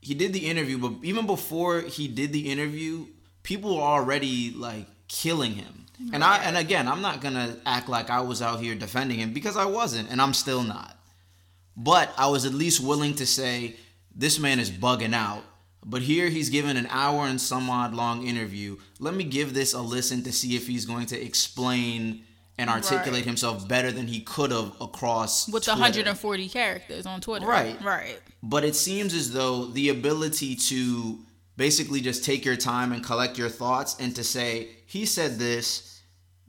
he 0.00 0.14
did 0.14 0.32
the 0.32 0.46
interview, 0.46 0.78
but 0.78 0.92
even 1.02 1.26
before 1.26 1.80
he 1.80 2.08
did 2.08 2.32
the 2.32 2.50
interview, 2.50 3.06
people 3.42 3.76
were 3.76 3.82
already 3.82 4.52
like 4.52 4.86
killing 5.08 5.52
him. 5.52 5.86
And 6.12 6.22
I 6.22 6.38
and 6.38 6.56
again, 6.56 6.86
I'm 6.86 7.02
not 7.02 7.20
gonna 7.20 7.56
act 7.66 7.88
like 7.88 8.08
I 8.08 8.20
was 8.20 8.40
out 8.40 8.60
here 8.60 8.74
defending 8.74 9.18
him 9.18 9.32
because 9.32 9.56
I 9.56 9.64
wasn't, 9.64 10.10
and 10.10 10.22
I'm 10.22 10.34
still 10.34 10.62
not. 10.62 10.96
But 11.76 12.12
I 12.16 12.28
was 12.28 12.44
at 12.44 12.54
least 12.54 12.80
willing 12.80 13.14
to 13.16 13.26
say 13.26 13.76
this 14.14 14.38
man 14.38 14.60
is 14.60 14.70
bugging 14.70 15.14
out. 15.14 15.42
But 15.84 16.02
here 16.02 16.28
he's 16.28 16.50
given 16.50 16.76
an 16.76 16.86
hour 16.90 17.26
and 17.26 17.40
some 17.40 17.70
odd 17.70 17.94
long 17.94 18.26
interview. 18.26 18.76
Let 18.98 19.14
me 19.14 19.24
give 19.24 19.54
this 19.54 19.74
a 19.74 19.80
listen 19.80 20.22
to 20.24 20.32
see 20.32 20.54
if 20.56 20.66
he's 20.66 20.84
going 20.84 21.06
to 21.06 21.20
explain 21.20 22.24
and 22.58 22.68
articulate 22.68 23.20
Right. 23.20 23.24
himself 23.24 23.66
better 23.68 23.92
than 23.92 24.08
he 24.08 24.20
could 24.20 24.50
have 24.50 24.72
across 24.80 25.48
With 25.48 25.64
the 25.64 25.70
140 25.72 26.48
characters 26.48 27.06
on 27.06 27.20
Twitter. 27.20 27.46
Right. 27.46 27.80
Right. 27.82 28.18
But 28.42 28.64
it 28.64 28.74
seems 28.74 29.14
as 29.14 29.32
though 29.32 29.66
the 29.66 29.88
ability 29.90 30.56
to 30.56 31.20
basically 31.56 32.00
just 32.00 32.24
take 32.24 32.44
your 32.44 32.56
time 32.56 32.92
and 32.92 33.02
collect 33.02 33.38
your 33.38 33.48
thoughts 33.48 33.96
and 33.98 34.14
to 34.16 34.24
say, 34.24 34.68
he 34.86 35.06
said 35.06 35.38
this, 35.38 36.00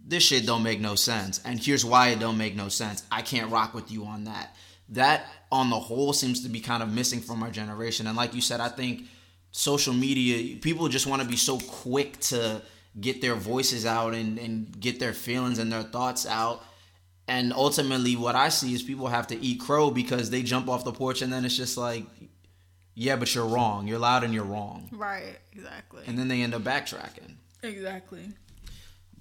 this 0.04 0.24
shit 0.24 0.46
don't 0.46 0.64
make 0.64 0.80
no 0.80 0.96
sense. 0.96 1.40
And 1.46 1.60
here's 1.60 1.86
why 1.86 2.10
it 2.10 2.20
don't 2.20 2.38
make 2.38 2.56
no 2.56 2.70
sense. 2.70 3.04
I 3.12 3.22
can't 3.22 3.52
rock 3.52 3.74
with 3.74 3.92
you 3.92 4.06
on 4.06 4.24
that. 4.26 4.56
That 4.90 5.28
on 5.52 5.70
the 5.70 5.80
whole 5.80 6.14
seems 6.14 6.42
to 6.44 6.50
be 6.50 6.60
kind 6.60 6.82
of 6.82 6.92
missing 6.92 7.20
from 7.20 7.44
our 7.44 7.52
generation. 7.52 8.08
And 8.08 8.18
like 8.18 8.34
you 8.34 8.42
said, 8.42 8.60
I 8.60 8.70
think 8.70 9.04
social 9.52 9.94
media, 9.94 10.58
people 10.58 10.88
just 10.90 11.06
want 11.06 11.22
to 11.22 11.28
be 11.28 11.36
so 11.36 11.60
quick 11.60 12.20
to 12.22 12.62
get 13.00 13.22
their 13.22 13.36
voices 13.36 13.86
out 13.86 14.14
and, 14.14 14.38
and 14.38 14.80
get 14.80 15.00
their 15.00 15.14
feelings 15.14 15.60
and 15.60 15.72
their 15.72 15.84
thoughts 15.84 16.26
out 16.26 16.64
and 17.28 17.54
ultimately 17.54 18.16
what 18.16 18.36
I 18.36 18.50
see 18.50 18.74
is 18.74 18.82
people 18.82 19.08
have 19.08 19.28
to 19.28 19.40
eat 19.40 19.60
crow 19.60 19.92
because 19.92 20.30
they 20.30 20.42
jump 20.42 20.68
off 20.68 20.84
the 20.84 20.92
porch 20.92 21.22
and 21.22 21.32
then 21.32 21.46
it's 21.46 21.56
just 21.56 21.78
like 21.78 22.04
yeah, 23.00 23.16
but 23.16 23.34
you're 23.34 23.46
wrong. 23.46 23.88
You're 23.88 23.98
loud 23.98 24.26
and 24.26 24.34
you're 24.34 24.44
wrong. 24.44 24.90
Right, 24.92 25.38
exactly. 25.54 26.04
And 26.06 26.20
then 26.20 26.28
they 26.28 26.42
end 26.42 26.54
up 26.54 26.64
backtracking. 26.64 27.36
Exactly. 27.64 28.26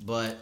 But 0.04 0.37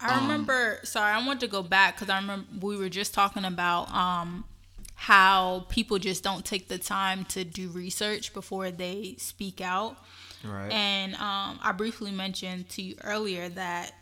I 0.00 0.22
remember. 0.22 0.78
Sorry, 0.82 1.12
I 1.12 1.26
want 1.26 1.40
to 1.40 1.46
go 1.46 1.62
back 1.62 1.96
because 1.96 2.08
I 2.08 2.18
remember 2.18 2.46
we 2.60 2.78
were 2.78 2.88
just 2.88 3.12
talking 3.12 3.44
about 3.44 3.92
um, 3.92 4.46
how 4.94 5.66
people 5.68 5.98
just 5.98 6.24
don't 6.24 6.42
take 6.42 6.68
the 6.68 6.78
time 6.78 7.26
to 7.26 7.44
do 7.44 7.68
research 7.68 8.32
before 8.32 8.70
they 8.70 9.16
speak 9.18 9.60
out. 9.60 9.98
Right. 10.44 10.70
And 10.72 11.14
um, 11.14 11.58
I 11.62 11.72
briefly 11.76 12.10
mentioned 12.10 12.68
to 12.70 12.82
you 12.82 12.96
earlier 13.02 13.48
that 13.50 13.92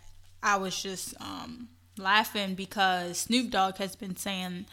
I 0.42 0.56
was 0.56 0.80
just 0.82 1.14
um, 1.20 1.68
laughing 1.98 2.54
because 2.54 3.18
Snoop 3.18 3.50
Dogg 3.50 3.76
has 3.76 3.96
been 3.96 4.16
saying 4.16 4.66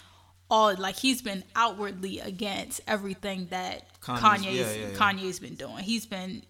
all 0.49 0.75
like 0.75 0.95
he's 0.95 1.21
been 1.21 1.43
outwardly 1.55 2.19
against 2.19 2.81
everything 2.87 3.47
that 3.51 3.83
Kanye's- 4.01 4.19
Kanye's 4.21 4.45
yeah, 4.45 4.71
yeah, 4.73 4.87
yeah. 4.89 4.97
Kanye's 4.97 5.39
been 5.39 5.55
doing. 5.55 5.77
He's 5.83 6.05
been 6.07 6.43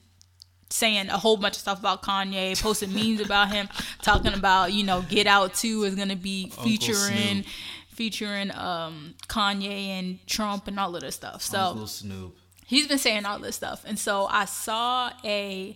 saying 0.69 1.09
a 1.09 1.17
whole 1.17 1.35
bunch 1.35 1.55
of 1.55 1.61
stuff 1.61 1.79
about 1.79 2.03
Kanye, 2.03 2.59
posting 2.61 2.93
memes 2.93 3.19
about 3.19 3.51
him, 3.51 3.67
talking 4.01 4.33
about 4.33 4.71
you 4.71 4.83
know 4.83 5.01
Get 5.01 5.27
Out 5.27 5.53
Two 5.55 5.83
is 5.83 5.95
gonna 5.95 6.15
be 6.15 6.49
featuring 6.63 7.43
featuring 7.89 8.51
um 8.55 9.15
Kanye 9.27 9.87
and 9.99 10.25
Trump 10.27 10.67
and 10.67 10.79
all 10.79 10.95
of 10.95 11.01
this 11.01 11.15
stuff. 11.15 11.41
So 11.41 11.59
Uncle 11.59 11.87
Snoop. 11.87 12.37
He's 12.69 12.87
been 12.87 12.97
saying 12.97 13.25
all 13.25 13.39
this 13.39 13.55
stuff. 13.57 13.83
And 13.85 13.97
so 13.99 14.27
i 14.29 14.45
saw 14.45 15.11
a 15.25 15.75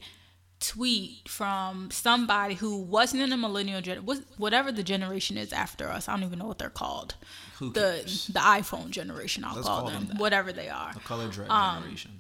tweet 0.60 1.28
from 1.28 1.92
somebody 1.92 2.56
who 2.56 2.78
wasn't 2.78 3.22
in 3.22 3.30
the 3.30 3.36
millennial 3.38 3.82
gen 3.82 4.06
was- 4.06 4.22
whatever 4.38 4.72
the 4.72 4.84
generation 4.84 5.38
is 5.38 5.52
after 5.52 5.90
us 5.90 6.08
i 6.08 6.14
don't 6.14 6.24
even 6.24 6.40
know 6.40 6.46
what 6.48 6.58
they're 6.58 6.70
called. 6.70 7.16
Who 7.60 7.72
the 7.74 7.82
cares? 8.06 8.28
the 8.28 8.40
iphone 8.40 8.90
generation 8.90 9.44
i'll 9.44 9.56
Let's 9.56 9.68
call, 9.68 9.82
call 9.82 9.90
them, 9.92 10.06
them 10.08 10.18
whatever 10.20 10.54
they 10.54 10.70
are. 10.70 10.94
The 10.94 11.02
color 11.02 11.28
dread 11.28 11.50
Um, 11.50 11.80
generation. 11.82 12.12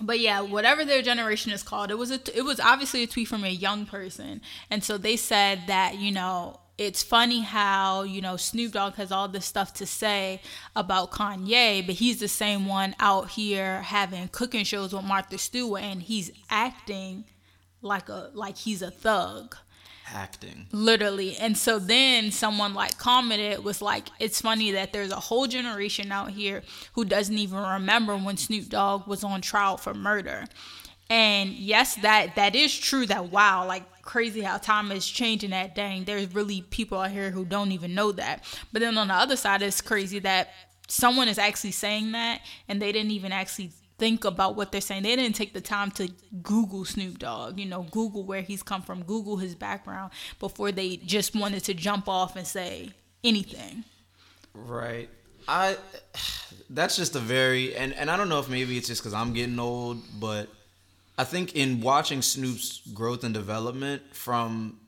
but 0.00 0.18
yeah, 0.18 0.40
whatever 0.40 0.84
their 0.84 1.00
generation 1.02 1.52
is 1.52 1.62
called, 1.62 1.90
it 1.92 1.98
was 1.98 2.10
a 2.10 2.20
it 2.36 2.42
was 2.44 2.58
obviously 2.58 3.04
a 3.04 3.06
tweet 3.06 3.28
from 3.28 3.44
a 3.44 3.50
young 3.66 3.86
person, 3.86 4.40
and 4.70 4.82
so 4.82 4.98
they 4.98 5.16
said 5.16 5.62
that 5.68 5.96
you 5.98 6.10
know 6.10 6.58
it's 6.78 7.02
funny 7.02 7.40
how 7.40 8.02
you 8.02 8.20
know 8.20 8.36
Snoop 8.36 8.72
Dogg 8.72 8.94
has 8.94 9.10
all 9.10 9.28
this 9.28 9.46
stuff 9.46 9.72
to 9.74 9.86
say 9.86 10.40
about 10.74 11.10
Kanye, 11.10 11.84
but 11.84 11.96
he's 11.96 12.20
the 12.20 12.28
same 12.28 12.66
one 12.66 12.94
out 13.00 13.30
here 13.30 13.82
having 13.82 14.28
cooking 14.28 14.64
shows 14.64 14.92
with 14.92 15.04
Martha 15.04 15.38
Stewart, 15.38 15.82
and 15.82 16.02
he's 16.02 16.30
acting 16.50 17.24
like 17.80 18.08
a 18.08 18.30
like 18.34 18.56
he's 18.56 18.82
a 18.82 18.90
thug. 18.90 19.56
Acting. 20.14 20.66
literally. 20.70 21.36
And 21.36 21.58
so 21.58 21.80
then 21.80 22.30
someone 22.30 22.74
like 22.74 22.96
commented 22.96 23.64
was 23.64 23.82
like 23.82 24.06
it's 24.20 24.40
funny 24.40 24.70
that 24.70 24.92
there's 24.92 25.10
a 25.10 25.16
whole 25.16 25.48
generation 25.48 26.12
out 26.12 26.30
here 26.30 26.62
who 26.92 27.04
doesn't 27.04 27.36
even 27.36 27.58
remember 27.58 28.16
when 28.16 28.36
snoop 28.36 28.68
dogg 28.68 29.08
was 29.08 29.24
on 29.24 29.40
trial 29.40 29.76
for 29.76 29.94
murder. 29.94 30.44
And 31.10 31.50
yes 31.50 31.96
that 31.96 32.36
that 32.36 32.54
is 32.54 32.76
true 32.78 33.04
that 33.06 33.32
wow 33.32 33.66
like 33.66 33.82
crazy 34.06 34.40
how 34.40 34.56
time 34.56 34.90
is 34.90 35.06
changing 35.06 35.50
that 35.50 35.74
dang 35.74 36.04
there's 36.04 36.34
really 36.34 36.62
people 36.62 36.98
out 36.98 37.10
here 37.10 37.30
who 37.30 37.44
don't 37.44 37.72
even 37.72 37.94
know 37.94 38.12
that 38.12 38.42
but 38.72 38.80
then 38.80 38.96
on 38.96 39.08
the 39.08 39.14
other 39.14 39.36
side 39.36 39.60
it's 39.60 39.80
crazy 39.80 40.18
that 40.18 40.50
someone 40.88 41.28
is 41.28 41.38
actually 41.38 41.72
saying 41.72 42.12
that 42.12 42.40
and 42.68 42.80
they 42.80 42.92
didn't 42.92 43.10
even 43.10 43.32
actually 43.32 43.70
think 43.98 44.24
about 44.24 44.56
what 44.56 44.72
they're 44.72 44.80
saying. 44.80 45.02
They 45.02 45.16
didn't 45.16 45.36
take 45.36 45.52
the 45.52 45.60
time 45.60 45.90
to 45.92 46.10
Google 46.42 46.84
Snoop 46.84 47.18
Dogg, 47.18 47.58
you 47.58 47.66
know, 47.66 47.86
Google 47.90 48.24
where 48.24 48.42
he's 48.42 48.62
come 48.62 48.82
from, 48.82 49.02
Google 49.02 49.36
his 49.36 49.54
background 49.54 50.12
before 50.38 50.72
they 50.72 50.96
just 50.98 51.34
wanted 51.34 51.64
to 51.64 51.74
jump 51.74 52.08
off 52.08 52.36
and 52.36 52.46
say 52.46 52.90
anything. 53.24 53.84
Right. 54.54 55.08
I 55.48 55.76
that's 56.70 56.96
just 56.96 57.14
a 57.16 57.20
very 57.20 57.76
and 57.76 57.94
and 57.94 58.10
I 58.10 58.16
don't 58.16 58.28
know 58.28 58.40
if 58.40 58.48
maybe 58.48 58.76
it's 58.76 58.88
just 58.88 59.02
cuz 59.02 59.14
I'm 59.14 59.32
getting 59.32 59.58
old, 59.58 60.02
but 60.20 60.48
I 61.18 61.24
think 61.24 61.54
in 61.56 61.80
watching 61.80 62.22
Snoop's 62.22 62.80
growth 62.92 63.24
and 63.24 63.32
development 63.34 64.02
from 64.14 64.78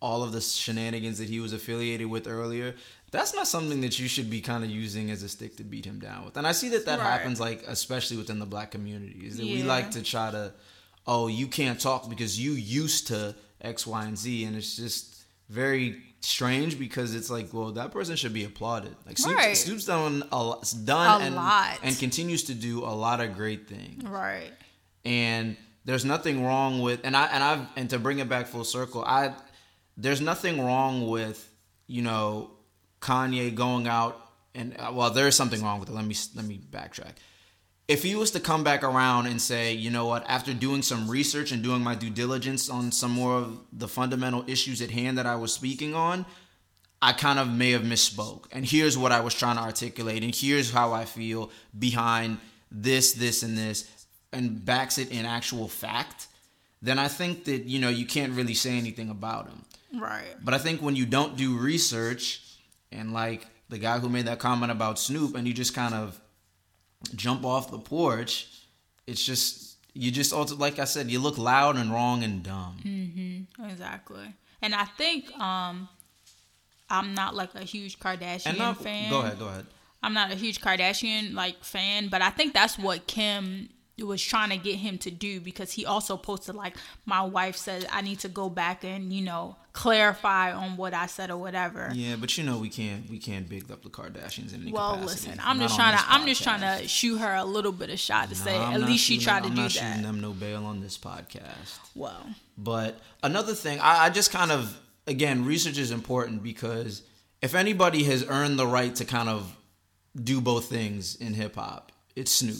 all 0.00 0.22
of 0.22 0.32
the 0.32 0.40
shenanigans 0.40 1.18
that 1.18 1.28
he 1.28 1.40
was 1.40 1.52
affiliated 1.52 2.08
with 2.08 2.26
earlier, 2.26 2.74
that's 3.12 3.34
not 3.34 3.46
something 3.46 3.80
that 3.82 3.98
you 3.98 4.08
should 4.08 4.28
be 4.28 4.40
kind 4.40 4.64
of 4.64 4.70
using 4.70 5.10
as 5.10 5.22
a 5.22 5.28
stick 5.28 5.56
to 5.56 5.64
beat 5.64 5.84
him 5.84 5.98
down 6.00 6.24
with. 6.24 6.36
And 6.36 6.46
I 6.46 6.52
see 6.52 6.68
that 6.70 6.86
that 6.86 6.98
Right. 6.98 7.06
happens 7.08 7.38
like 7.40 7.62
especially 7.66 8.16
within 8.16 8.38
the 8.38 8.46
black 8.46 8.70
community 8.72 9.26
is 9.26 9.36
that 9.36 9.44
we 9.46 9.62
like 9.62 9.92
to 9.92 10.02
try 10.02 10.30
to 10.30 10.52
oh, 11.08 11.28
you 11.28 11.46
can't 11.46 11.80
talk 11.80 12.08
because 12.10 12.38
you 12.38 12.50
used 12.52 13.06
to 13.06 13.32
X, 13.60 13.86
Y, 13.86 14.04
and 14.04 14.18
Z 14.18 14.44
and 14.44 14.56
it's 14.56 14.76
just 14.76 15.22
very 15.48 16.02
strange 16.20 16.76
because 16.80 17.14
it's 17.14 17.30
like, 17.30 17.54
well, 17.54 17.70
that 17.70 17.92
person 17.92 18.16
should 18.16 18.32
be 18.34 18.42
applauded. 18.44 18.92
Like 19.06 19.16
Snoop, 19.16 19.36
Right. 19.36 19.56
Snoop's 19.56 19.84
done 19.84 20.24
a 20.32 20.42
lot, 20.42 20.74
done 20.84 21.22
A 21.22 21.24
and, 21.26 21.36
lot. 21.36 21.78
and 21.84 21.96
continues 21.96 22.42
to 22.44 22.54
do 22.54 22.80
a 22.84 22.90
lot 22.90 23.20
of 23.20 23.36
great 23.36 23.68
things 23.68 24.02
Right. 24.04 24.50
and 25.04 25.56
there's 25.86 26.04
nothing 26.04 26.44
wrong 26.44 26.82
with 26.82 27.00
and 27.04 27.16
I 27.16 27.26
and 27.26 27.42
I've 27.42 27.66
and 27.76 27.88
to 27.90 27.98
bring 27.98 28.18
it 28.18 28.28
back 28.28 28.48
full 28.48 28.64
circle, 28.64 29.02
I 29.04 29.32
there's 29.96 30.20
nothing 30.20 30.62
wrong 30.62 31.08
with 31.08 31.50
you 31.86 32.02
know 32.02 32.50
Kanye 33.00 33.54
going 33.54 33.86
out 33.86 34.20
and 34.54 34.76
uh, 34.78 34.90
well 34.92 35.10
there 35.10 35.28
is 35.28 35.36
something 35.36 35.62
wrong 35.62 35.80
with 35.80 35.88
it. 35.88 35.94
Let 35.94 36.04
me 36.04 36.16
let 36.34 36.44
me 36.44 36.60
backtrack. 36.70 37.12
If 37.88 38.02
he 38.02 38.16
was 38.16 38.32
to 38.32 38.40
come 38.40 38.64
back 38.64 38.82
around 38.82 39.28
and 39.28 39.40
say, 39.40 39.72
you 39.72 39.90
know 39.92 40.06
what, 40.06 40.28
after 40.28 40.52
doing 40.52 40.82
some 40.82 41.08
research 41.08 41.52
and 41.52 41.62
doing 41.62 41.84
my 41.84 41.94
due 41.94 42.10
diligence 42.10 42.68
on 42.68 42.90
some 42.90 43.12
more 43.12 43.36
of 43.36 43.60
the 43.72 43.86
fundamental 43.86 44.44
issues 44.48 44.82
at 44.82 44.90
hand 44.90 45.18
that 45.18 45.26
I 45.26 45.36
was 45.36 45.52
speaking 45.52 45.94
on, 45.94 46.26
I 47.00 47.12
kind 47.12 47.38
of 47.38 47.48
may 47.48 47.70
have 47.70 47.82
misspoke. 47.82 48.46
And 48.50 48.64
here's 48.64 48.98
what 48.98 49.12
I 49.12 49.20
was 49.20 49.34
trying 49.34 49.54
to 49.54 49.62
articulate, 49.62 50.24
and 50.24 50.34
here's 50.34 50.72
how 50.72 50.92
I 50.92 51.04
feel 51.04 51.52
behind 51.78 52.38
this, 52.72 53.12
this, 53.12 53.44
and 53.44 53.56
this, 53.56 53.88
and 54.36 54.64
backs 54.64 54.98
it 54.98 55.10
in 55.10 55.24
actual 55.24 55.68
fact, 55.68 56.28
then 56.82 56.98
I 56.98 57.08
think 57.08 57.44
that, 57.44 57.64
you 57.64 57.78
know, 57.80 57.88
you 57.88 58.06
can't 58.06 58.32
really 58.32 58.54
say 58.54 58.76
anything 58.76 59.10
about 59.10 59.48
him. 59.48 59.64
Right. 59.98 60.34
But 60.42 60.54
I 60.54 60.58
think 60.58 60.82
when 60.82 60.94
you 60.94 61.06
don't 61.06 61.36
do 61.36 61.56
research, 61.56 62.42
and 62.92 63.12
like 63.12 63.46
the 63.68 63.78
guy 63.78 63.98
who 63.98 64.08
made 64.08 64.26
that 64.26 64.38
comment 64.38 64.70
about 64.70 64.98
Snoop, 64.98 65.34
and 65.34 65.46
you 65.48 65.54
just 65.54 65.74
kind 65.74 65.94
of 65.94 66.20
jump 67.14 67.44
off 67.44 67.70
the 67.70 67.78
porch, 67.78 68.48
it's 69.06 69.24
just, 69.24 69.76
you 69.94 70.10
just, 70.10 70.32
also, 70.32 70.56
like 70.56 70.78
I 70.78 70.84
said, 70.84 71.10
you 71.10 71.18
look 71.18 71.38
loud 71.38 71.76
and 71.76 71.90
wrong 71.90 72.22
and 72.22 72.42
dumb. 72.42 73.46
Exactly. 73.64 74.34
And 74.62 74.74
I 74.74 74.84
think 74.84 75.30
um 75.38 75.88
I'm 76.88 77.14
not 77.14 77.34
like 77.34 77.54
a 77.54 77.64
huge 77.64 77.98
Kardashian 77.98 78.58
not, 78.58 78.82
fan. 78.82 79.10
go 79.10 79.20
ahead, 79.20 79.38
go 79.38 79.48
ahead. 79.48 79.66
I'm 80.02 80.14
not 80.14 80.30
a 80.32 80.34
huge 80.36 80.60
Kardashian 80.60 81.34
like 81.34 81.62
fan, 81.64 82.08
but 82.08 82.22
I 82.22 82.30
think 82.30 82.54
that's 82.54 82.78
what 82.78 83.06
Kim 83.06 83.68
was 84.04 84.22
trying 84.22 84.50
to 84.50 84.56
get 84.58 84.76
him 84.76 84.98
to 84.98 85.10
do 85.10 85.40
because 85.40 85.72
he 85.72 85.86
also 85.86 86.16
posted 86.18 86.54
like 86.54 86.76
my 87.06 87.22
wife 87.22 87.56
said 87.56 87.86
I 87.90 88.02
need 88.02 88.18
to 88.20 88.28
go 88.28 88.50
back 88.50 88.84
and 88.84 89.12
you 89.12 89.22
know 89.24 89.56
clarify 89.72 90.52
on 90.52 90.76
what 90.76 90.92
I 90.94 91.06
said 91.06 91.30
or 91.30 91.36
whatever. 91.36 91.90
Yeah, 91.94 92.16
but 92.16 92.36
you 92.36 92.44
know 92.44 92.58
we 92.58 92.68
can't 92.68 93.08
we 93.08 93.18
can't 93.18 93.48
big 93.48 93.70
up 93.70 93.82
the 93.82 93.88
Kardashians 93.90 94.54
in 94.54 94.62
any 94.62 94.72
Well, 94.72 94.94
capacity. 94.98 95.28
listen, 95.30 95.40
I'm 95.44 95.58
Not 95.58 95.64
just 95.68 95.76
trying 95.76 95.96
to 95.96 96.04
I'm 96.08 96.26
just 96.26 96.42
trying 96.42 96.60
to 96.82 96.88
shoot 96.88 97.18
her 97.18 97.34
a 97.34 97.44
little 97.44 97.72
bit 97.72 97.90
of 97.90 97.98
shot 97.98 98.28
to 98.30 98.34
say 98.34 98.56
I'm 98.56 98.74
at 98.82 98.88
least 98.88 99.04
she 99.04 99.18
tried 99.18 99.44
to 99.44 99.48
do 99.50 99.54
that. 99.56 99.60
I'm 99.62 99.68
do 99.68 99.80
not 99.80 99.88
shooting 99.88 100.02
them 100.02 100.20
no 100.20 100.32
bail 100.32 100.64
on 100.66 100.80
this 100.80 100.98
podcast. 100.98 101.78
Well, 101.94 102.26
But 102.58 103.00
another 103.22 103.54
thing, 103.54 103.80
I, 103.80 104.04
I 104.06 104.10
just 104.10 104.30
kind 104.30 104.50
of 104.52 104.78
again 105.06 105.44
research 105.46 105.78
is 105.78 105.90
important 105.90 106.42
because 106.42 107.02
if 107.42 107.54
anybody 107.54 108.04
has 108.04 108.26
earned 108.28 108.58
the 108.58 108.66
right 108.66 108.94
to 108.96 109.04
kind 109.04 109.28
of 109.28 109.56
do 110.22 110.40
both 110.40 110.66
things 110.70 111.16
in 111.16 111.34
hip 111.34 111.54
hop, 111.54 111.92
it's 112.14 112.32
Snoop. 112.32 112.56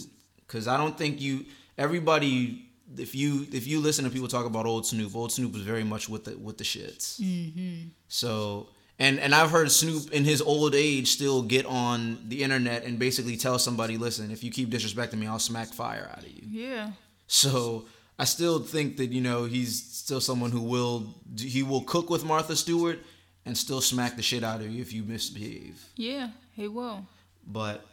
Because 0.46 0.68
I 0.68 0.76
don't 0.76 0.96
think 0.96 1.20
you 1.20 1.44
everybody. 1.78 2.62
If 2.96 3.14
you 3.14 3.46
if 3.52 3.66
you 3.66 3.80
listen 3.80 4.04
to 4.04 4.10
people 4.10 4.28
talk 4.28 4.46
about 4.46 4.64
old 4.64 4.86
Snoop, 4.86 5.14
old 5.16 5.32
Snoop 5.32 5.52
was 5.52 5.62
very 5.62 5.82
much 5.84 6.08
with 6.08 6.24
the 6.24 6.36
with 6.38 6.58
the 6.58 6.64
shits. 6.64 7.20
Mm-hmm. 7.20 7.88
So 8.08 8.68
and 8.98 9.18
and 9.18 9.34
I've 9.34 9.50
heard 9.50 9.70
Snoop 9.70 10.12
in 10.12 10.24
his 10.24 10.40
old 10.40 10.74
age 10.74 11.08
still 11.08 11.42
get 11.42 11.66
on 11.66 12.18
the 12.28 12.42
internet 12.42 12.84
and 12.84 12.98
basically 12.98 13.36
tell 13.36 13.58
somebody, 13.58 13.98
listen, 13.98 14.30
if 14.30 14.44
you 14.44 14.50
keep 14.50 14.70
disrespecting 14.70 15.18
me, 15.18 15.26
I'll 15.26 15.38
smack 15.40 15.68
fire 15.74 16.08
out 16.12 16.22
of 16.22 16.28
you. 16.28 16.42
yeah. 16.48 16.92
So 17.26 17.86
I 18.20 18.24
still 18.24 18.60
think 18.60 18.96
that 18.98 19.10
you 19.12 19.20
know 19.20 19.44
he's 19.44 19.82
still 19.82 20.20
someone 20.20 20.52
who 20.52 20.62
will 20.62 21.14
he 21.38 21.62
will 21.64 21.82
cook 21.82 22.08
with 22.08 22.24
Martha 22.24 22.54
Stewart 22.54 23.00
and 23.44 23.58
still 23.58 23.80
smack 23.80 24.16
the 24.16 24.22
shit 24.22 24.44
out 24.44 24.60
of 24.60 24.70
you 24.70 24.80
if 24.80 24.92
you 24.92 25.02
misbehave. 25.02 25.84
Yeah, 25.96 26.30
he 26.54 26.68
will. 26.68 27.04
But 27.46 27.84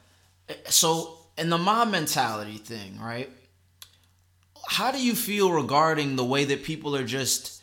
so 0.69 1.17
in 1.37 1.49
the 1.49 1.57
mob 1.57 1.89
mentality 1.89 2.57
thing, 2.57 2.99
right? 2.99 3.29
How 4.67 4.91
do 4.91 5.03
you 5.03 5.15
feel 5.15 5.51
regarding 5.51 6.15
the 6.15 6.23
way 6.23 6.45
that 6.45 6.63
people 6.63 6.95
are 6.95 7.03
just 7.03 7.61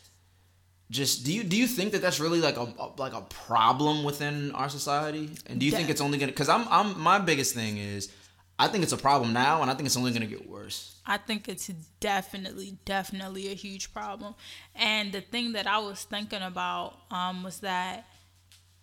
just 0.89 1.23
do 1.23 1.33
you 1.33 1.43
do 1.43 1.55
you 1.55 1.67
think 1.67 1.93
that 1.93 2.01
that's 2.01 2.19
really 2.19 2.41
like 2.41 2.57
a 2.57 2.73
like 2.97 3.13
a 3.13 3.21
problem 3.21 4.03
within 4.03 4.51
our 4.51 4.69
society? 4.69 5.29
And 5.47 5.59
do 5.59 5.65
you 5.65 5.71
think 5.71 5.89
it's 5.89 6.01
only 6.01 6.17
gonna? 6.17 6.31
Because 6.31 6.49
I'm 6.49 6.67
I'm 6.69 6.99
my 6.99 7.17
biggest 7.17 7.55
thing 7.55 7.77
is 7.77 8.11
I 8.59 8.67
think 8.67 8.83
it's 8.83 8.93
a 8.93 8.97
problem 8.97 9.33
now, 9.33 9.61
and 9.61 9.71
I 9.71 9.73
think 9.73 9.87
it's 9.87 9.97
only 9.97 10.11
gonna 10.11 10.27
get 10.27 10.47
worse. 10.49 10.97
I 11.05 11.17
think 11.17 11.49
it's 11.49 11.67
definitely, 11.99 12.77
definitely 12.85 13.47
a 13.51 13.55
huge 13.55 13.91
problem. 13.91 14.35
And 14.75 15.11
the 15.11 15.21
thing 15.21 15.53
that 15.53 15.65
I 15.65 15.79
was 15.79 16.03
thinking 16.03 16.43
about 16.43 16.99
um, 17.09 17.41
was 17.41 17.61
that 17.61 18.05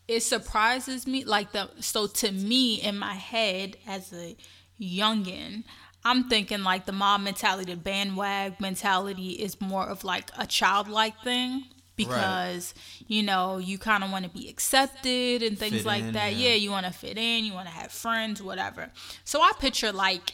it 0.08 0.22
surprises 0.22 1.06
me 1.06 1.24
like 1.24 1.52
the 1.52 1.68
so 1.80 2.06
to 2.06 2.32
me 2.32 2.80
in 2.80 2.98
my 2.98 3.14
head 3.14 3.76
as 3.86 4.12
a 4.12 4.36
youngin 4.80 5.64
i'm 6.04 6.28
thinking 6.28 6.62
like 6.62 6.86
the 6.86 6.92
mob 6.92 7.20
mentality 7.20 7.74
the 7.74 7.80
bandwag 7.80 8.58
mentality 8.60 9.30
is 9.30 9.60
more 9.60 9.86
of 9.88 10.04
like 10.04 10.30
a 10.38 10.46
childlike 10.46 11.20
thing 11.22 11.64
because 11.96 12.74
you 13.08 13.22
know 13.24 13.58
you 13.58 13.76
kind 13.76 14.04
of 14.04 14.10
want 14.12 14.24
to 14.24 14.30
be 14.30 14.48
accepted 14.48 15.42
and 15.42 15.58
things 15.58 15.78
Fit 15.78 15.84
like 15.84 16.02
in, 16.04 16.12
that. 16.12 16.34
yeah. 16.34 16.50
yeah 16.50 16.54
you 16.54 16.70
want 16.70 16.86
to 16.86 16.92
fit 16.92 17.18
in 17.18 17.44
you 17.44 17.52
want 17.52 17.66
to 17.66 17.72
have 17.74 17.90
friends 17.90 18.40
whatever. 18.40 18.90
So 19.24 19.42
i 19.42 19.50
picture 19.58 19.90
like 19.90 20.32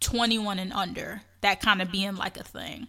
21 0.00 0.58
and 0.58 0.72
under 0.72 1.22
that 1.42 1.60
kind 1.60 1.80
of 1.82 1.90
being 1.92 2.16
like 2.16 2.38
a 2.38 2.42
thing 2.44 2.86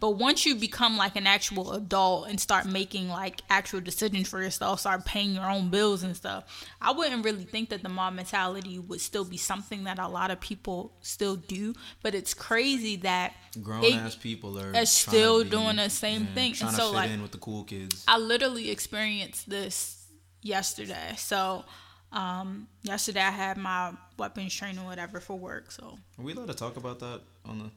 but 0.00 0.10
once 0.12 0.44
you 0.46 0.54
become 0.54 0.96
like 0.96 1.14
an 1.16 1.26
actual 1.26 1.72
adult 1.72 2.28
and 2.28 2.40
start 2.40 2.66
making 2.66 3.08
like 3.08 3.42
actual 3.50 3.80
decisions 3.80 4.28
for 4.28 4.42
yourself 4.42 4.80
start 4.80 5.04
paying 5.04 5.34
your 5.34 5.44
own 5.48 5.68
bills 5.68 6.02
and 6.02 6.16
stuff 6.16 6.44
i 6.80 6.90
wouldn't 6.90 7.24
really 7.24 7.44
think 7.44 7.68
that 7.68 7.82
the 7.82 7.88
mob 7.88 8.14
mentality 8.14 8.78
would 8.78 9.00
still 9.00 9.24
be 9.24 9.36
something 9.36 9.84
that 9.84 9.98
a 9.98 10.08
lot 10.08 10.30
of 10.30 10.40
people 10.40 10.92
still 11.02 11.36
do 11.36 11.74
but 12.02 12.14
it's 12.14 12.34
crazy 12.34 12.96
that 12.96 13.34
Grown 13.62 13.84
it- 13.84 13.94
ass 13.94 14.16
people 14.16 14.58
are 14.58 14.74
are 14.74 14.86
still 14.86 15.44
be- 15.44 15.50
doing 15.50 15.76
the 15.76 15.90
same 15.90 16.22
yeah, 16.28 16.34
thing. 16.34 16.52
Trying 16.54 16.68
And 16.68 16.76
to 16.76 16.82
so, 16.82 16.88
fit 16.90 16.96
like, 16.96 17.10
in 17.10 17.20
with 17.22 17.32
the 17.32 17.38
cool 17.38 17.64
kids. 17.64 18.04
I 18.06 18.16
literally 18.18 18.70
experienced 18.70 19.50
this 19.50 20.06
yesterday. 20.40 21.14
So, 21.16 21.64
um, 22.12 22.68
yesterday 22.82 23.20
I 23.20 23.30
had 23.30 23.56
my 23.56 23.92
weapons 24.18 24.54
training, 24.54 24.84
whatever, 24.84 25.20
for 25.20 25.36
work. 25.36 25.70
So, 25.72 25.98
Are 26.18 26.22
we 26.24 26.32
allowed 26.32 26.48
to 26.48 26.54
talk 26.54 26.76
about 26.76 27.00
that 27.00 27.20
on 27.44 27.58
the? 27.58 27.70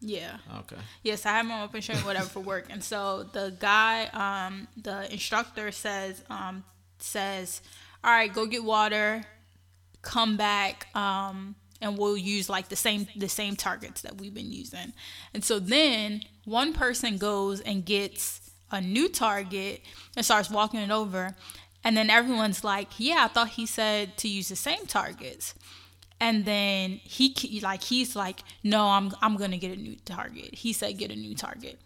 Yeah. 0.00 0.36
Okay. 0.60 0.76
Yes, 1.02 1.26
I 1.26 1.30
have 1.30 1.46
my 1.46 1.60
weapons 1.60 1.86
training, 1.86 2.04
whatever, 2.04 2.26
for 2.26 2.40
work. 2.40 2.66
And 2.70 2.82
so 2.82 3.24
the 3.32 3.54
guy, 3.58 4.06
um, 4.12 4.68
the 4.76 5.10
instructor 5.12 5.72
says, 5.72 6.22
um, 6.30 6.64
says, 6.98 7.60
all 8.04 8.12
right, 8.12 8.32
go 8.32 8.46
get 8.46 8.62
water, 8.62 9.24
come 10.02 10.36
back, 10.36 10.86
um, 10.94 11.56
and 11.80 11.98
we'll 11.98 12.16
use 12.16 12.48
like 12.48 12.68
the 12.68 12.76
same 12.76 13.06
the 13.16 13.28
same 13.28 13.56
targets 13.56 14.02
that 14.02 14.18
we've 14.18 14.34
been 14.34 14.52
using. 14.52 14.92
And 15.34 15.44
so 15.44 15.58
then 15.58 16.22
one 16.44 16.72
person 16.72 17.18
goes 17.18 17.60
and 17.60 17.84
gets 17.84 18.40
a 18.70 18.80
new 18.80 19.08
target 19.08 19.82
and 20.16 20.24
starts 20.24 20.50
walking 20.50 20.80
it 20.80 20.90
over. 20.90 21.34
And 21.84 21.96
then 21.96 22.10
everyone's 22.10 22.64
like, 22.64 22.88
"Yeah, 22.98 23.24
I 23.24 23.28
thought 23.28 23.50
he 23.50 23.66
said 23.66 24.16
to 24.18 24.28
use 24.28 24.48
the 24.48 24.56
same 24.56 24.86
targets." 24.86 25.54
And 26.20 26.44
then 26.44 27.00
he 27.04 27.32
ke- 27.32 27.62
like 27.62 27.82
he's 27.84 28.16
like, 28.16 28.40
"No, 28.64 28.88
I'm 28.88 29.12
I'm 29.22 29.36
to 29.36 29.56
get 29.56 29.70
a 29.70 29.80
new 29.80 29.96
target." 30.04 30.54
He 30.54 30.72
said, 30.72 30.98
"Get 30.98 31.10
a 31.10 31.16
new 31.16 31.34
target." 31.34 31.78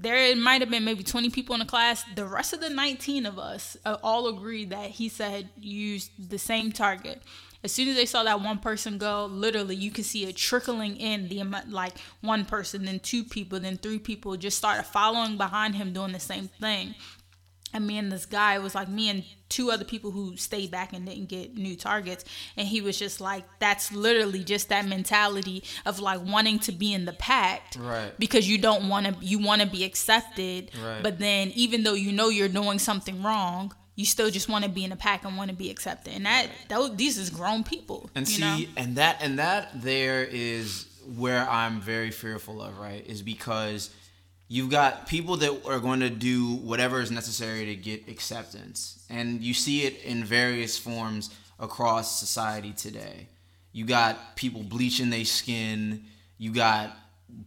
there 0.00 0.36
might 0.36 0.60
have 0.60 0.70
been 0.70 0.84
maybe 0.84 1.02
20 1.02 1.30
people 1.30 1.54
in 1.54 1.60
the 1.60 1.66
class. 1.66 2.04
The 2.14 2.24
rest 2.24 2.52
of 2.52 2.60
the 2.60 2.70
19 2.70 3.26
of 3.26 3.38
us 3.38 3.76
uh, 3.84 3.96
all 4.02 4.28
agreed 4.28 4.70
that 4.70 4.90
he 4.90 5.08
said 5.08 5.48
use 5.56 6.10
the 6.18 6.38
same 6.38 6.70
target. 6.72 7.22
As 7.64 7.72
soon 7.72 7.88
as 7.88 7.96
they 7.96 8.06
saw 8.06 8.22
that 8.22 8.40
one 8.40 8.58
person 8.58 8.98
go, 8.98 9.26
literally 9.26 9.74
you 9.74 9.90
could 9.90 10.04
see 10.04 10.24
it 10.24 10.36
trickling 10.36 10.96
in 10.96 11.28
the 11.28 11.40
amount, 11.40 11.70
like 11.70 11.94
one 12.20 12.44
person, 12.44 12.84
then 12.84 13.00
two 13.00 13.24
people, 13.24 13.58
then 13.58 13.76
three 13.76 13.98
people 13.98 14.36
just 14.36 14.56
started 14.56 14.84
following 14.84 15.36
behind 15.36 15.74
him 15.74 15.92
doing 15.92 16.12
the 16.12 16.20
same 16.20 16.46
thing. 16.60 16.94
And 17.72 17.86
me 17.86 17.98
and 17.98 18.10
this 18.10 18.26
guy 18.26 18.58
was 18.58 18.74
like 18.74 18.88
me 18.88 19.08
and 19.10 19.24
two 19.48 19.70
other 19.70 19.84
people 19.84 20.10
who 20.10 20.36
stayed 20.36 20.70
back 20.70 20.92
and 20.92 21.06
didn't 21.06 21.28
get 21.28 21.54
new 21.56 21.76
targets. 21.76 22.24
And 22.56 22.66
he 22.68 22.80
was 22.80 22.98
just 22.98 23.20
like, 23.20 23.44
that's 23.58 23.92
literally 23.92 24.42
just 24.44 24.68
that 24.70 24.86
mentality 24.86 25.62
of 25.86 26.00
like 26.00 26.20
wanting 26.24 26.58
to 26.60 26.72
be 26.72 26.92
in 26.92 27.04
the 27.04 27.12
pack 27.12 27.62
Right. 27.78 28.12
because 28.18 28.48
you 28.48 28.58
don't 28.58 28.88
want 28.88 29.06
to 29.06 29.24
you 29.24 29.38
want 29.38 29.60
to 29.62 29.66
be 29.68 29.84
accepted 29.84 30.70
Right. 30.82 31.02
but 31.02 31.18
then 31.18 31.52
even 31.54 31.82
though 31.82 31.94
you 31.94 32.12
know 32.12 32.28
you're 32.28 32.48
doing 32.48 32.78
something 32.78 33.22
wrong 33.22 33.74
you 33.96 34.04
still 34.04 34.30
just 34.30 34.48
want 34.48 34.64
to 34.64 34.70
be 34.70 34.84
in 34.84 34.92
a 34.92 34.96
pack 34.96 35.24
and 35.24 35.36
want 35.36 35.50
to 35.50 35.56
be 35.56 35.70
accepted 35.70 36.14
and 36.14 36.24
that 36.26 36.46
those 36.68 36.94
these 36.96 37.18
is 37.18 37.30
grown 37.30 37.64
people 37.64 38.08
And 38.14 38.28
you 38.28 38.34
see, 38.34 38.40
know 38.42 38.58
and 38.76 38.96
that 38.96 39.18
and 39.20 39.38
that 39.38 39.82
there 39.82 40.22
is 40.24 40.86
where 41.16 41.48
I'm 41.48 41.80
very 41.80 42.10
fearful 42.10 42.60
of, 42.62 42.78
right? 42.78 43.04
Is 43.06 43.22
because 43.22 43.90
you've 44.48 44.70
got 44.70 45.06
people 45.06 45.36
that 45.36 45.66
are 45.66 45.78
going 45.78 46.00
to 46.00 46.10
do 46.10 46.54
whatever 46.56 47.00
is 47.00 47.10
necessary 47.10 47.66
to 47.66 47.76
get 47.76 48.08
acceptance, 48.08 49.04
and 49.08 49.42
you 49.42 49.54
see 49.54 49.84
it 49.84 50.02
in 50.02 50.24
various 50.24 50.78
forms 50.78 51.30
across 51.60 52.18
society 52.18 52.72
today. 52.72 53.28
You 53.72 53.84
got 53.84 54.36
people 54.36 54.62
bleaching 54.62 55.10
their 55.10 55.24
skin. 55.24 56.04
You 56.38 56.52
got 56.52 56.96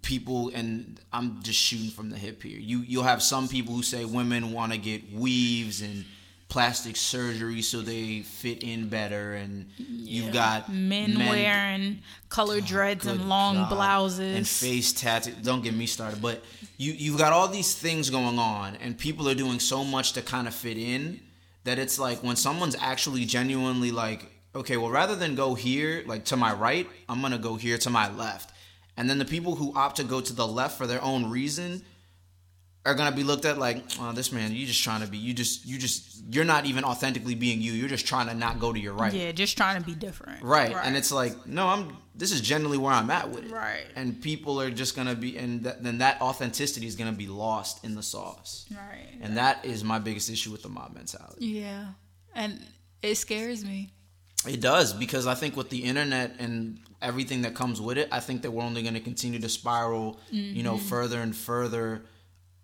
people, 0.02 0.52
and 0.54 1.00
I'm 1.12 1.42
just 1.42 1.60
shooting 1.60 1.90
from 1.90 2.10
the 2.10 2.18
hip 2.18 2.44
here. 2.44 2.60
You 2.60 2.80
you'll 2.80 3.04
have 3.04 3.24
some 3.24 3.48
people 3.48 3.74
who 3.74 3.84
say 3.84 4.06
women 4.06 4.52
want 4.52 4.72
to 4.72 4.78
get 4.78 5.12
weaves 5.12 5.82
and 5.82 6.06
plastic 6.52 6.98
surgery 6.98 7.62
so 7.62 7.80
they 7.80 8.20
fit 8.20 8.62
in 8.62 8.90
better, 8.90 9.36
and 9.36 9.70
you've 9.78 10.34
got 10.34 10.72
men, 10.72 11.18
wearing 11.18 12.00
colored 12.28 12.66
dreads 12.66 13.08
and 13.08 13.30
long 13.30 13.56
God. 13.56 13.70
blouses 13.70 14.36
and 14.36 14.48
face 14.48 14.92
tattoos. 14.92 15.36
Don't 15.36 15.64
get 15.64 15.74
me 15.74 15.86
started. 15.86 16.22
But 16.22 16.44
you 16.78 16.92
you've 16.92 17.18
got 17.18 17.32
all 17.32 17.48
these 17.48 17.74
things 17.74 18.10
going 18.10 18.38
on, 18.38 18.76
and 18.76 18.98
people 18.98 19.30
are 19.30 19.34
doing 19.34 19.62
so 19.62 19.86
much 19.86 20.12
to 20.14 20.22
kind 20.22 20.46
of 20.46 20.54
fit 20.54 20.78
in 20.78 21.22
that 21.64 21.80
it's 21.80 21.98
like 21.98 22.22
when 22.22 22.36
someone's 22.36 22.76
actually 22.82 23.24
genuinely 23.24 23.92
like, 23.92 24.30
okay, 24.54 24.76
well, 24.76 24.92
rather 24.92 25.16
than 25.16 25.36
go 25.36 25.56
here, 25.56 26.04
like 26.06 26.26
to 26.26 26.36
my 26.36 26.54
right, 26.54 26.86
I'm 27.08 27.22
gonna 27.22 27.38
go 27.38 27.56
here 27.56 27.78
to 27.78 27.90
my 27.90 28.14
left, 28.14 28.52
and 28.98 29.10
then 29.10 29.20
the 29.20 29.26
people 29.26 29.56
who 29.56 29.74
opt 29.74 29.96
to 29.98 30.04
go 30.04 30.20
to 30.20 30.34
the 30.34 30.46
left 30.46 30.78
for 30.78 30.86
their 30.86 31.02
own 31.02 31.30
reason 31.30 31.84
are 32.86 32.96
gonna 32.96 33.16
be 33.16 33.24
looked 33.24 33.46
at 33.46 33.60
like, 33.60 33.84
oh, 34.00 34.12
this 34.12 34.32
man, 34.32 34.54
you 34.54 34.66
just 34.66 34.84
trying 34.84 35.02
to 35.02 35.08
be, 35.08 35.18
you 35.18 35.34
just, 35.34 35.66
you 35.66 35.78
just, 35.78 36.24
you're 36.32 36.46
not 36.46 36.66
even 36.66 36.84
authentically 36.84 37.36
being 37.36 37.62
you. 37.62 37.74
You're 37.74 37.90
just 37.90 38.08
trying 38.08 38.28
to 38.28 38.34
not 38.34 38.60
go 38.60 38.74
to 38.74 38.80
your 38.80 38.94
right. 38.94 39.14
yeah 39.14 39.32
just 39.32 39.56
trying 39.58 39.80
to 39.80 39.86
be 39.86 39.94
different 39.94 40.42
Right. 40.44 40.76
And 40.84 40.96
it's 40.98 41.12
like, 41.12 41.46
no, 41.46 41.68
I'm 41.68 41.98
this 42.16 42.32
is 42.32 42.42
generally 42.42 42.78
where 42.78 42.92
I'm 42.94 43.10
at 43.10 43.30
with 43.30 43.46
it. 43.46 43.52
Right. 43.52 43.86
And 43.96 44.22
people 44.22 44.60
are 44.60 44.70
just 44.72 44.96
gonna 44.96 45.16
be 45.16 45.38
and 45.38 45.64
th- 45.64 45.76
then 45.82 46.00
that 46.00 46.22
authenticity 46.22 46.88
is 46.88 46.96
gonna 46.96 47.12
be 47.12 47.28
lost 47.28 47.84
in 47.86 47.96
the 47.96 48.04
sauce. 48.04 48.66
right 48.72 49.10
And 49.22 49.38
that 49.38 49.64
is 49.64 49.84
my 49.84 50.00
biggest 50.00 50.30
issue 50.30 50.52
with 50.52 50.64
the 50.64 50.70
mob 50.70 50.94
mentality. 50.96 51.46
yeah 51.46 51.86
and 52.34 52.66
it 53.02 53.16
scares 53.16 53.64
me 53.64 53.90
It 54.48 54.60
does, 54.62 54.94
because 54.94 55.28
I 55.28 55.36
think 55.36 55.56
with 55.56 55.70
the 55.70 55.84
internet 55.84 56.36
and 56.40 56.80
everything 57.02 57.44
that 57.44 57.54
comes 57.56 57.80
with 57.80 57.98
it, 57.98 58.08
I 58.12 58.20
think 58.20 58.42
that 58.42 58.52
we're 58.52 58.64
only 58.64 58.82
gonna 58.82 59.00
continue 59.00 59.40
to 59.40 59.50
spiral, 59.50 60.20
you 60.32 60.64
know, 60.64 60.76
mm-hmm. 60.76 60.88
further 60.88 61.20
and 61.22 61.36
further 61.36 62.04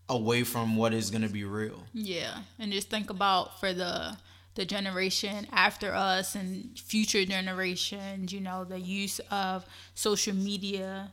away 0.09 0.43
from 0.43 0.75
what 0.75 0.93
is 0.93 1.11
gonna 1.11 1.29
be 1.29 1.43
real. 1.43 1.83
Yeah, 1.93 2.39
and 2.59 2.71
just 2.71 2.89
think 2.89 3.09
about 3.09 3.59
for 3.59 3.73
the 3.73 4.17
the 4.55 4.65
generation 4.65 5.47
after 5.51 5.93
us 5.93 6.33
and 6.33 6.77
future 6.79 7.23
generations, 7.25 8.33
you 8.33 8.39
know, 8.39 8.63
the 8.63 8.79
use 8.79 9.19
of 9.29 9.63
social 9.93 10.33
media 10.33 11.11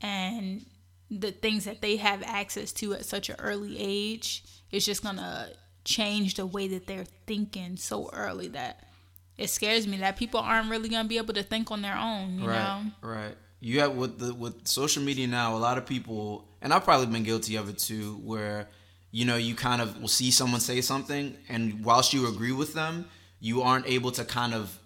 and 0.00 0.64
the 1.10 1.30
things 1.30 1.66
that 1.66 1.82
they 1.82 1.96
have 1.96 2.22
access 2.22 2.72
to 2.72 2.94
at 2.94 3.04
such 3.04 3.28
an 3.28 3.36
early 3.38 3.76
age 3.78 4.42
is 4.70 4.86
just 4.86 5.02
gonna 5.02 5.50
change 5.84 6.34
the 6.34 6.46
way 6.46 6.66
that 6.68 6.86
they're 6.86 7.06
thinking 7.26 7.76
so 7.76 8.10
early 8.12 8.48
that 8.48 8.88
it 9.36 9.48
scares 9.48 9.86
me 9.86 9.98
that 9.98 10.16
people 10.16 10.40
aren't 10.40 10.70
really 10.70 10.88
gonna 10.88 11.08
be 11.08 11.18
able 11.18 11.34
to 11.34 11.42
think 11.42 11.70
on 11.70 11.82
their 11.82 11.96
own, 11.96 12.40
you 12.40 12.48
right, 12.48 12.58
know? 13.02 13.08
Right. 13.08 13.36
You 13.60 13.80
have 13.80 13.94
with 13.94 14.18
the 14.18 14.34
with 14.34 14.68
social 14.68 15.02
media 15.02 15.26
now, 15.26 15.56
a 15.56 15.58
lot 15.58 15.78
of 15.78 15.86
people, 15.86 16.48
and 16.62 16.72
I've 16.72 16.84
probably 16.84 17.06
been 17.06 17.24
guilty 17.24 17.56
of 17.56 17.68
it 17.68 17.78
too, 17.78 18.20
where 18.22 18.68
you 19.10 19.24
know 19.24 19.36
you 19.36 19.54
kind 19.54 19.82
of 19.82 20.00
will 20.00 20.08
see 20.08 20.30
someone 20.30 20.60
say 20.60 20.80
something, 20.80 21.36
and 21.48 21.84
whilst 21.84 22.12
you 22.12 22.28
agree 22.28 22.52
with 22.52 22.74
them, 22.74 23.06
you 23.40 23.62
aren't 23.62 23.86
able 23.86 24.12
to 24.12 24.24
kind 24.24 24.54
of, 24.54 24.78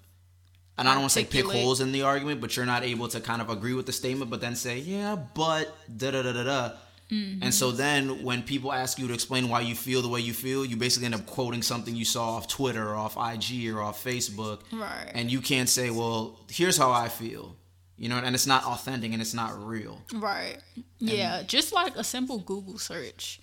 and 0.79 0.89
I 0.89 0.93
don't 0.93 1.03
want 1.03 1.13
to 1.13 1.19
say 1.19 1.25
pick 1.27 1.45
holes 1.45 1.81
in 1.81 1.93
the 1.93 2.03
argument, 2.03 2.41
but 2.41 2.57
you're 2.57 2.67
not 2.67 2.83
able 2.83 3.09
to 3.09 3.21
kind 3.21 3.43
of 3.43 3.51
agree 3.51 3.75
with 3.75 3.87
the 3.87 3.93
statement, 3.93 4.31
but 4.31 4.41
then 4.41 4.57
say, 4.57 4.79
yeah, 4.79 5.17
but 5.35 5.75
da 5.95 6.11
da 6.11 6.23
da 6.23 6.33
da 6.33 6.45
da. 6.45 6.71
Mm-hmm. 7.11 7.43
And 7.43 7.53
so 7.53 7.73
then 7.73 8.23
when 8.23 8.43
people 8.43 8.73
ask 8.73 8.99
you 8.99 9.07
to 9.07 9.13
explain 9.13 9.51
why 9.51 9.61
you 9.61 9.75
feel 9.75 10.01
the 10.01 10.09
way 10.09 10.21
you 10.21 10.33
feel, 10.33 10.65
you 10.65 10.77
basically 10.77 11.05
end 11.05 11.15
up 11.15 11.27
quoting 11.27 11.61
something 11.61 11.95
you 11.95 12.07
saw 12.07 12.37
off 12.37 12.49
Twitter 12.49 12.89
or 12.89 12.95
off 12.95 13.19
IG 13.19 13.69
or 13.69 13.83
off 13.83 14.03
Facebook. 14.03 14.61
Right. 14.73 15.11
And 15.13 15.31
you 15.31 15.43
can't 15.43 15.69
say, 15.69 15.91
well, 15.91 16.41
here's 16.51 16.79
how 16.79 16.91
I 16.91 17.09
feel. 17.11 17.57
You 18.03 18.09
know, 18.09 18.17
and 18.17 18.35
it's 18.35 18.49
not 18.49 18.65
authentic 18.65 19.13
and 19.13 19.23
it's 19.23 19.33
not 19.33 19.65
real. 19.65 20.03
Right. 20.13 20.59
Yeah, 20.99 21.45
just 21.45 21.73
like 21.73 21.95
a 21.95 22.03
simple 22.03 22.39
Google 22.39 22.77
search 22.77 23.41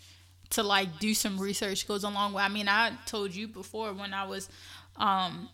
to 0.49 0.63
like 0.63 0.99
do 0.99 1.13
some 1.13 1.39
research 1.39 1.87
goes 1.87 2.03
a 2.03 2.09
long 2.09 2.33
way. 2.33 2.43
I 2.43 2.49
mean, 2.49 2.67
I 2.67 2.91
told 3.05 3.33
you 3.33 3.47
before 3.47 3.93
when 3.93 4.13
I 4.13 4.25
was 4.27 4.49
um 4.97 5.47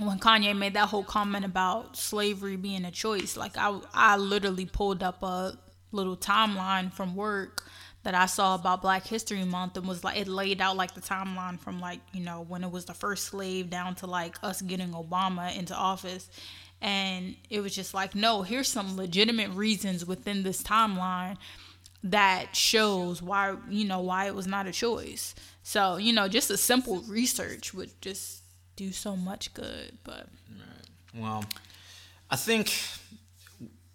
when 0.00 0.18
Kanye 0.18 0.58
made 0.58 0.74
that 0.74 0.88
whole 0.88 1.04
comment 1.04 1.44
about 1.44 1.96
slavery 1.96 2.56
being 2.56 2.84
a 2.84 2.90
choice, 2.90 3.36
like 3.36 3.56
I 3.56 3.78
I 3.94 4.16
literally 4.16 4.66
pulled 4.66 5.04
up 5.04 5.22
a 5.22 5.56
little 5.92 6.16
timeline 6.16 6.92
from 6.92 7.14
work 7.14 7.62
that 8.02 8.16
I 8.16 8.26
saw 8.26 8.56
about 8.56 8.82
Black 8.82 9.06
History 9.06 9.44
Month 9.44 9.76
and 9.76 9.86
was 9.86 10.02
like 10.02 10.18
it 10.18 10.26
laid 10.26 10.60
out 10.60 10.76
like 10.76 10.94
the 10.94 11.00
timeline 11.00 11.60
from 11.60 11.78
like, 11.78 12.00
you 12.12 12.24
know, 12.24 12.44
when 12.48 12.64
it 12.64 12.72
was 12.72 12.86
the 12.86 12.94
first 12.94 13.26
slave 13.26 13.70
down 13.70 13.94
to 13.96 14.08
like 14.08 14.36
us 14.42 14.62
getting 14.62 14.90
Obama 14.90 15.56
into 15.56 15.74
office. 15.74 16.28
And 16.80 17.36
it 17.50 17.60
was 17.60 17.74
just 17.74 17.94
like, 17.94 18.14
no, 18.14 18.42
here's 18.42 18.68
some 18.68 18.96
legitimate 18.96 19.50
reasons 19.50 20.04
within 20.04 20.42
this 20.42 20.62
timeline 20.62 21.36
that 22.04 22.54
shows 22.54 23.20
why 23.22 23.56
you 23.68 23.84
know 23.84 24.00
why 24.00 24.26
it 24.26 24.34
was 24.34 24.46
not 24.46 24.66
a 24.66 24.72
choice. 24.72 25.34
So 25.62 25.96
you 25.96 26.12
know, 26.12 26.28
just 26.28 26.50
a 26.50 26.56
simple 26.56 27.00
research 27.08 27.72
would 27.74 27.90
just 28.00 28.42
do 28.76 28.92
so 28.92 29.16
much 29.16 29.52
good. 29.54 29.96
But 30.04 30.28
Well, 31.14 31.44
I 32.30 32.36
think 32.36 32.72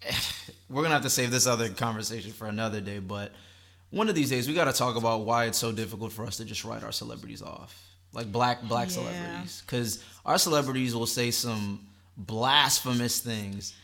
we're 0.68 0.82
gonna 0.82 0.94
have 0.94 1.02
to 1.04 1.10
save 1.10 1.30
this 1.30 1.46
other 1.46 1.68
conversation 1.68 2.32
for 2.32 2.46
another 2.48 2.80
day. 2.80 2.98
But 2.98 3.32
one 3.90 4.08
of 4.08 4.14
these 4.14 4.30
days, 4.30 4.48
we 4.48 4.54
got 4.54 4.64
to 4.64 4.72
talk 4.72 4.96
about 4.96 5.20
why 5.24 5.44
it's 5.46 5.58
so 5.58 5.70
difficult 5.72 6.12
for 6.12 6.24
us 6.26 6.38
to 6.38 6.44
just 6.44 6.64
write 6.64 6.82
our 6.82 6.92
celebrities 6.92 7.42
off, 7.42 7.80
like 8.12 8.30
black 8.32 8.62
black 8.62 8.88
Yeah. 8.88 8.94
celebrities, 8.94 9.62
because 9.64 10.02
our 10.26 10.38
celebrities 10.38 10.94
will 10.94 11.06
say 11.06 11.30
some 11.30 11.86
blasphemous 12.16 13.20
things. 13.20 13.74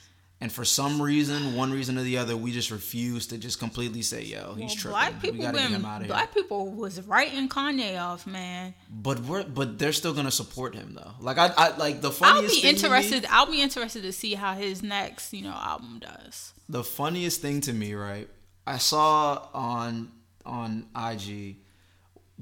And 0.41 0.53
for 0.53 0.65
some 0.65 1.03
reason, 1.03 1.57
one 1.57 1.73
reason 1.73 1.99
or 1.99 2.03
the 2.03 2.19
other, 2.19 2.37
we 2.37 2.53
just 2.53 2.71
refuse 2.71 3.27
to 3.29 3.39
just 3.39 3.59
completely 3.59 4.03
say, 4.03 4.23
"Yo, 4.23 4.55
he's 4.55 4.71
well, 4.71 4.77
tripping. 4.77 4.91
black 4.91 5.21
people 5.21 5.39
we 5.39 5.43
gotta 5.43 5.59
get 5.59 5.65
been 5.65 5.75
him 5.81 5.85
out 5.85 5.97
of 5.97 6.03
here." 6.03 6.15
black 6.15 6.33
people 6.33 6.71
was 6.71 7.01
writing 7.03 7.49
Kanye 7.49 8.01
off, 8.01 8.25
man. 8.25 8.73
But 8.89 9.19
we're 9.25 9.43
but 9.43 9.81
they're 9.81 9.93
still 9.93 10.15
gonna 10.15 10.31
support 10.31 10.77
him 10.77 10.95
though. 10.95 11.11
Like 11.19 11.39
I, 11.39 11.49
I 11.57 11.77
like 11.77 12.03
the 12.03 12.13
I'll 12.23 12.43
be 12.43 12.47
thing 12.49 12.61
to 12.61 12.63
me- 12.67 12.71
interested. 12.71 13.27
I'll 13.31 13.51
be 13.51 13.61
interested 13.61 14.03
to 14.03 14.13
see 14.13 14.35
how 14.35 14.55
his 14.55 14.81
next 14.81 15.33
you 15.35 15.43
know 15.43 15.51
album 15.51 15.99
does. 15.99 16.53
the 16.69 16.85
funniest 16.85 17.41
thing 17.43 17.61
to 17.63 17.73
me, 17.73 17.95
right? 17.95 18.29
I 18.65 18.79
saw 18.79 19.49
on 19.53 20.13
on 20.47 20.87
IG 20.97 21.57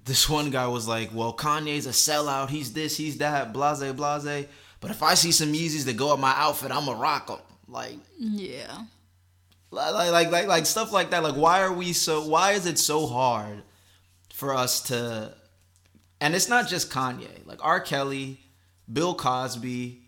this 0.04 0.28
one 0.28 0.50
guy 0.50 0.66
was 0.66 0.86
like, 0.86 1.14
"Well, 1.14 1.32
Kanye's 1.34 1.86
a 1.86 1.90
sellout. 1.90 2.50
He's 2.50 2.74
this, 2.74 2.98
he's 2.98 3.16
that, 3.18 3.54
blase, 3.54 3.90
blase. 3.94 4.46
But 4.86 4.94
if 4.94 5.02
I 5.02 5.14
see 5.14 5.32
some 5.32 5.52
Yeezys 5.52 5.84
that 5.86 5.96
go 5.96 6.12
with 6.12 6.20
my 6.20 6.32
outfit, 6.36 6.70
I'm 6.70 6.86
gonna 6.86 6.98
rock 6.98 7.26
them." 7.26 7.38
Like, 7.68 7.98
Yeah. 8.18 8.84
like, 9.70 10.12
like, 10.12 10.30
like, 10.30 10.46
like 10.46 10.66
stuff 10.66 10.92
like 10.92 11.10
that. 11.10 11.22
Like, 11.22 11.34
why 11.34 11.62
are 11.62 11.72
we 11.72 11.92
so? 11.92 12.26
Why 12.26 12.52
is 12.52 12.66
it 12.66 12.78
so 12.78 13.06
hard 13.06 13.62
for 14.32 14.54
us 14.54 14.80
to? 14.82 15.34
And 16.20 16.34
it's 16.34 16.48
not 16.48 16.68
just 16.68 16.90
Kanye. 16.90 17.44
Like 17.44 17.58
R. 17.64 17.80
Kelly, 17.80 18.40
Bill 18.90 19.14
Cosby, 19.14 20.02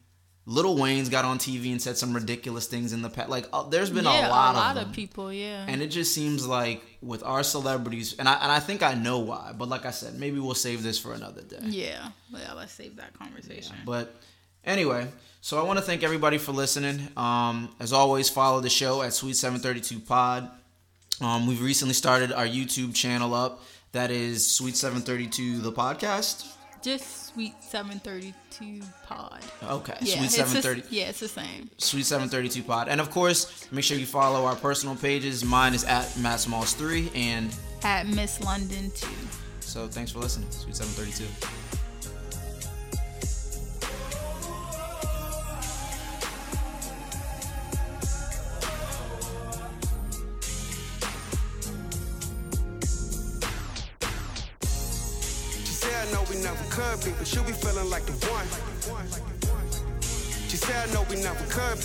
Lil 0.47 0.79
Wayne's 0.79 1.11
got 1.11 1.25
on 1.27 1.39
TV 1.39 1.73
and 1.73 1.83
said 1.83 1.99
some 1.99 2.15
ridiculous 2.15 2.67
things 2.67 2.95
in 2.95 3.03
the 3.03 3.11
past. 3.11 3.29
Like, 3.29 3.47
uh, 3.53 3.65
there's 3.69 3.91
been 3.91 4.05
yeah, 4.05 4.29
a 4.29 4.31
lot, 4.31 4.55
a 4.55 4.59
lot 4.59 4.77
of, 4.79 4.89
of, 4.89 4.95
people. 4.95 5.31
Yeah. 5.31 5.67
And 5.69 5.83
it 5.83 5.89
just 5.89 6.15
seems 6.15 6.47
like 6.47 6.81
with 7.03 7.23
our 7.23 7.43
celebrities, 7.43 8.15
and 8.19 8.27
I 8.29 8.35
and 8.35 8.51
I 8.51 8.61
think 8.61 8.83
I 8.83 8.95
know 8.95 9.19
why, 9.19 9.53
but 9.59 9.69
like 9.69 9.85
I 9.85 9.91
said, 9.91 10.15
maybe 10.19 10.39
we'll 10.39 10.55
save 10.55 10.83
this 10.83 10.99
for 10.99 11.13
another 11.13 11.43
day. 11.43 11.59
yeah. 11.65 12.11
Yeah. 12.31 12.53
Let's 12.55 12.73
save 12.73 12.97
that 12.97 13.13
conversation. 13.19 13.77
But 13.85 14.15
anyway, 14.65 15.09
so 15.41 15.59
I 15.59 15.63
want 15.63 15.79
to 15.79 15.85
thank 15.85 16.03
everybody 16.03 16.39
for 16.39 16.53
listening. 16.53 17.09
Um, 17.17 17.71
as 17.81 17.93
always, 17.93 18.29
follow 18.29 18.61
the 18.61 18.71
show 18.71 19.03
at 19.03 19.13
Suite 19.15 19.37
Seven 19.37 19.61
Thirty 19.61 19.81
Two 19.81 20.01
Pod. 20.01 20.51
Um, 21.21 21.47
we've 21.47 21.63
recently 21.63 21.95
started 21.95 22.33
our 22.33 22.47
YouTube 22.47 22.95
channel 22.95 23.35
up. 23.35 23.63
That 23.93 24.11
is 24.11 24.47
Suite 24.51 24.77
Seven 24.77 25.01
Thirty 25.01 25.27
Two, 25.27 25.59
the 25.61 25.73
podcast. 25.73 26.47
Just 26.81 27.27
Suite 27.35 27.55
Seven 27.61 27.99
Thirty 27.99 28.33
Two 28.51 28.81
Pod. 29.07 29.41
Okay, 29.65 29.97
Yeah, 30.01 30.17
Sweet 30.19 30.25
it's 30.27 30.35
Seven 30.37 30.63
the- 30.81 30.85
Yeah, 30.91 31.09
it's 31.09 31.21
the 31.21 31.29
same. 31.29 31.71
Suite 31.79 32.07
732 32.07 32.63
Pod. 32.67 32.89
And 32.89 33.01
of 33.01 33.11
course, 33.11 33.67
make 33.73 33.85
sure 33.85 33.97
you 33.97 34.07
follow 34.07 34.45
our 34.47 34.55
personal 34.57 34.95
pages. 34.97 35.45
Mine 35.45 35.75
is 35.75 35.83
at 35.85 36.17
Matt 36.19 36.39
Smalls 36.41 36.75
3. 36.75 37.11
And 37.15 37.55
At 37.83 38.07
Miss 38.07 38.41
London 38.41 38.91
too. 38.95 39.09
so 39.61 39.87
thanks 39.89 40.13
for 40.13 40.21
listening. 40.21 40.51
Suite 40.51 40.77
732. 40.77 41.78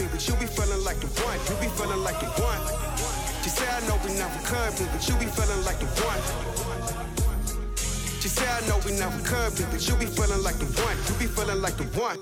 But 0.01 0.27
you 0.27 0.33
be 0.35 0.47
feeling 0.47 0.83
like 0.83 0.99
the 0.99 1.07
one. 1.21 1.37
You 1.45 1.55
be 1.61 1.69
feeling 1.77 2.03
like 2.03 2.19
the 2.19 2.25
one. 2.41 2.61
She 3.43 3.49
said, 3.49 3.69
I 3.69 3.87
know 3.87 3.97
we 4.03 4.13
never 4.17 4.39
could 4.41 4.73
be, 4.77 4.85
but 4.89 5.07
you 5.07 5.15
be 5.21 5.25
feeling 5.29 5.63
like 5.65 5.79
the 5.79 5.85
one. 6.01 6.21
She 8.19 8.27
said, 8.29 8.49
I 8.49 8.67
know 8.67 8.79
we 8.85 8.97
never 8.97 9.19
could 9.21 9.55
be, 9.55 9.63
but 9.69 9.85
you 9.87 9.95
be 9.95 10.07
feeling 10.07 10.41
like 10.43 10.57
the 10.57 10.65
one. 10.81 10.97
You 10.97 11.13
be 11.19 11.27
feeling 11.27 11.61
like 11.61 11.77
the 11.77 11.85
one. 11.99 12.09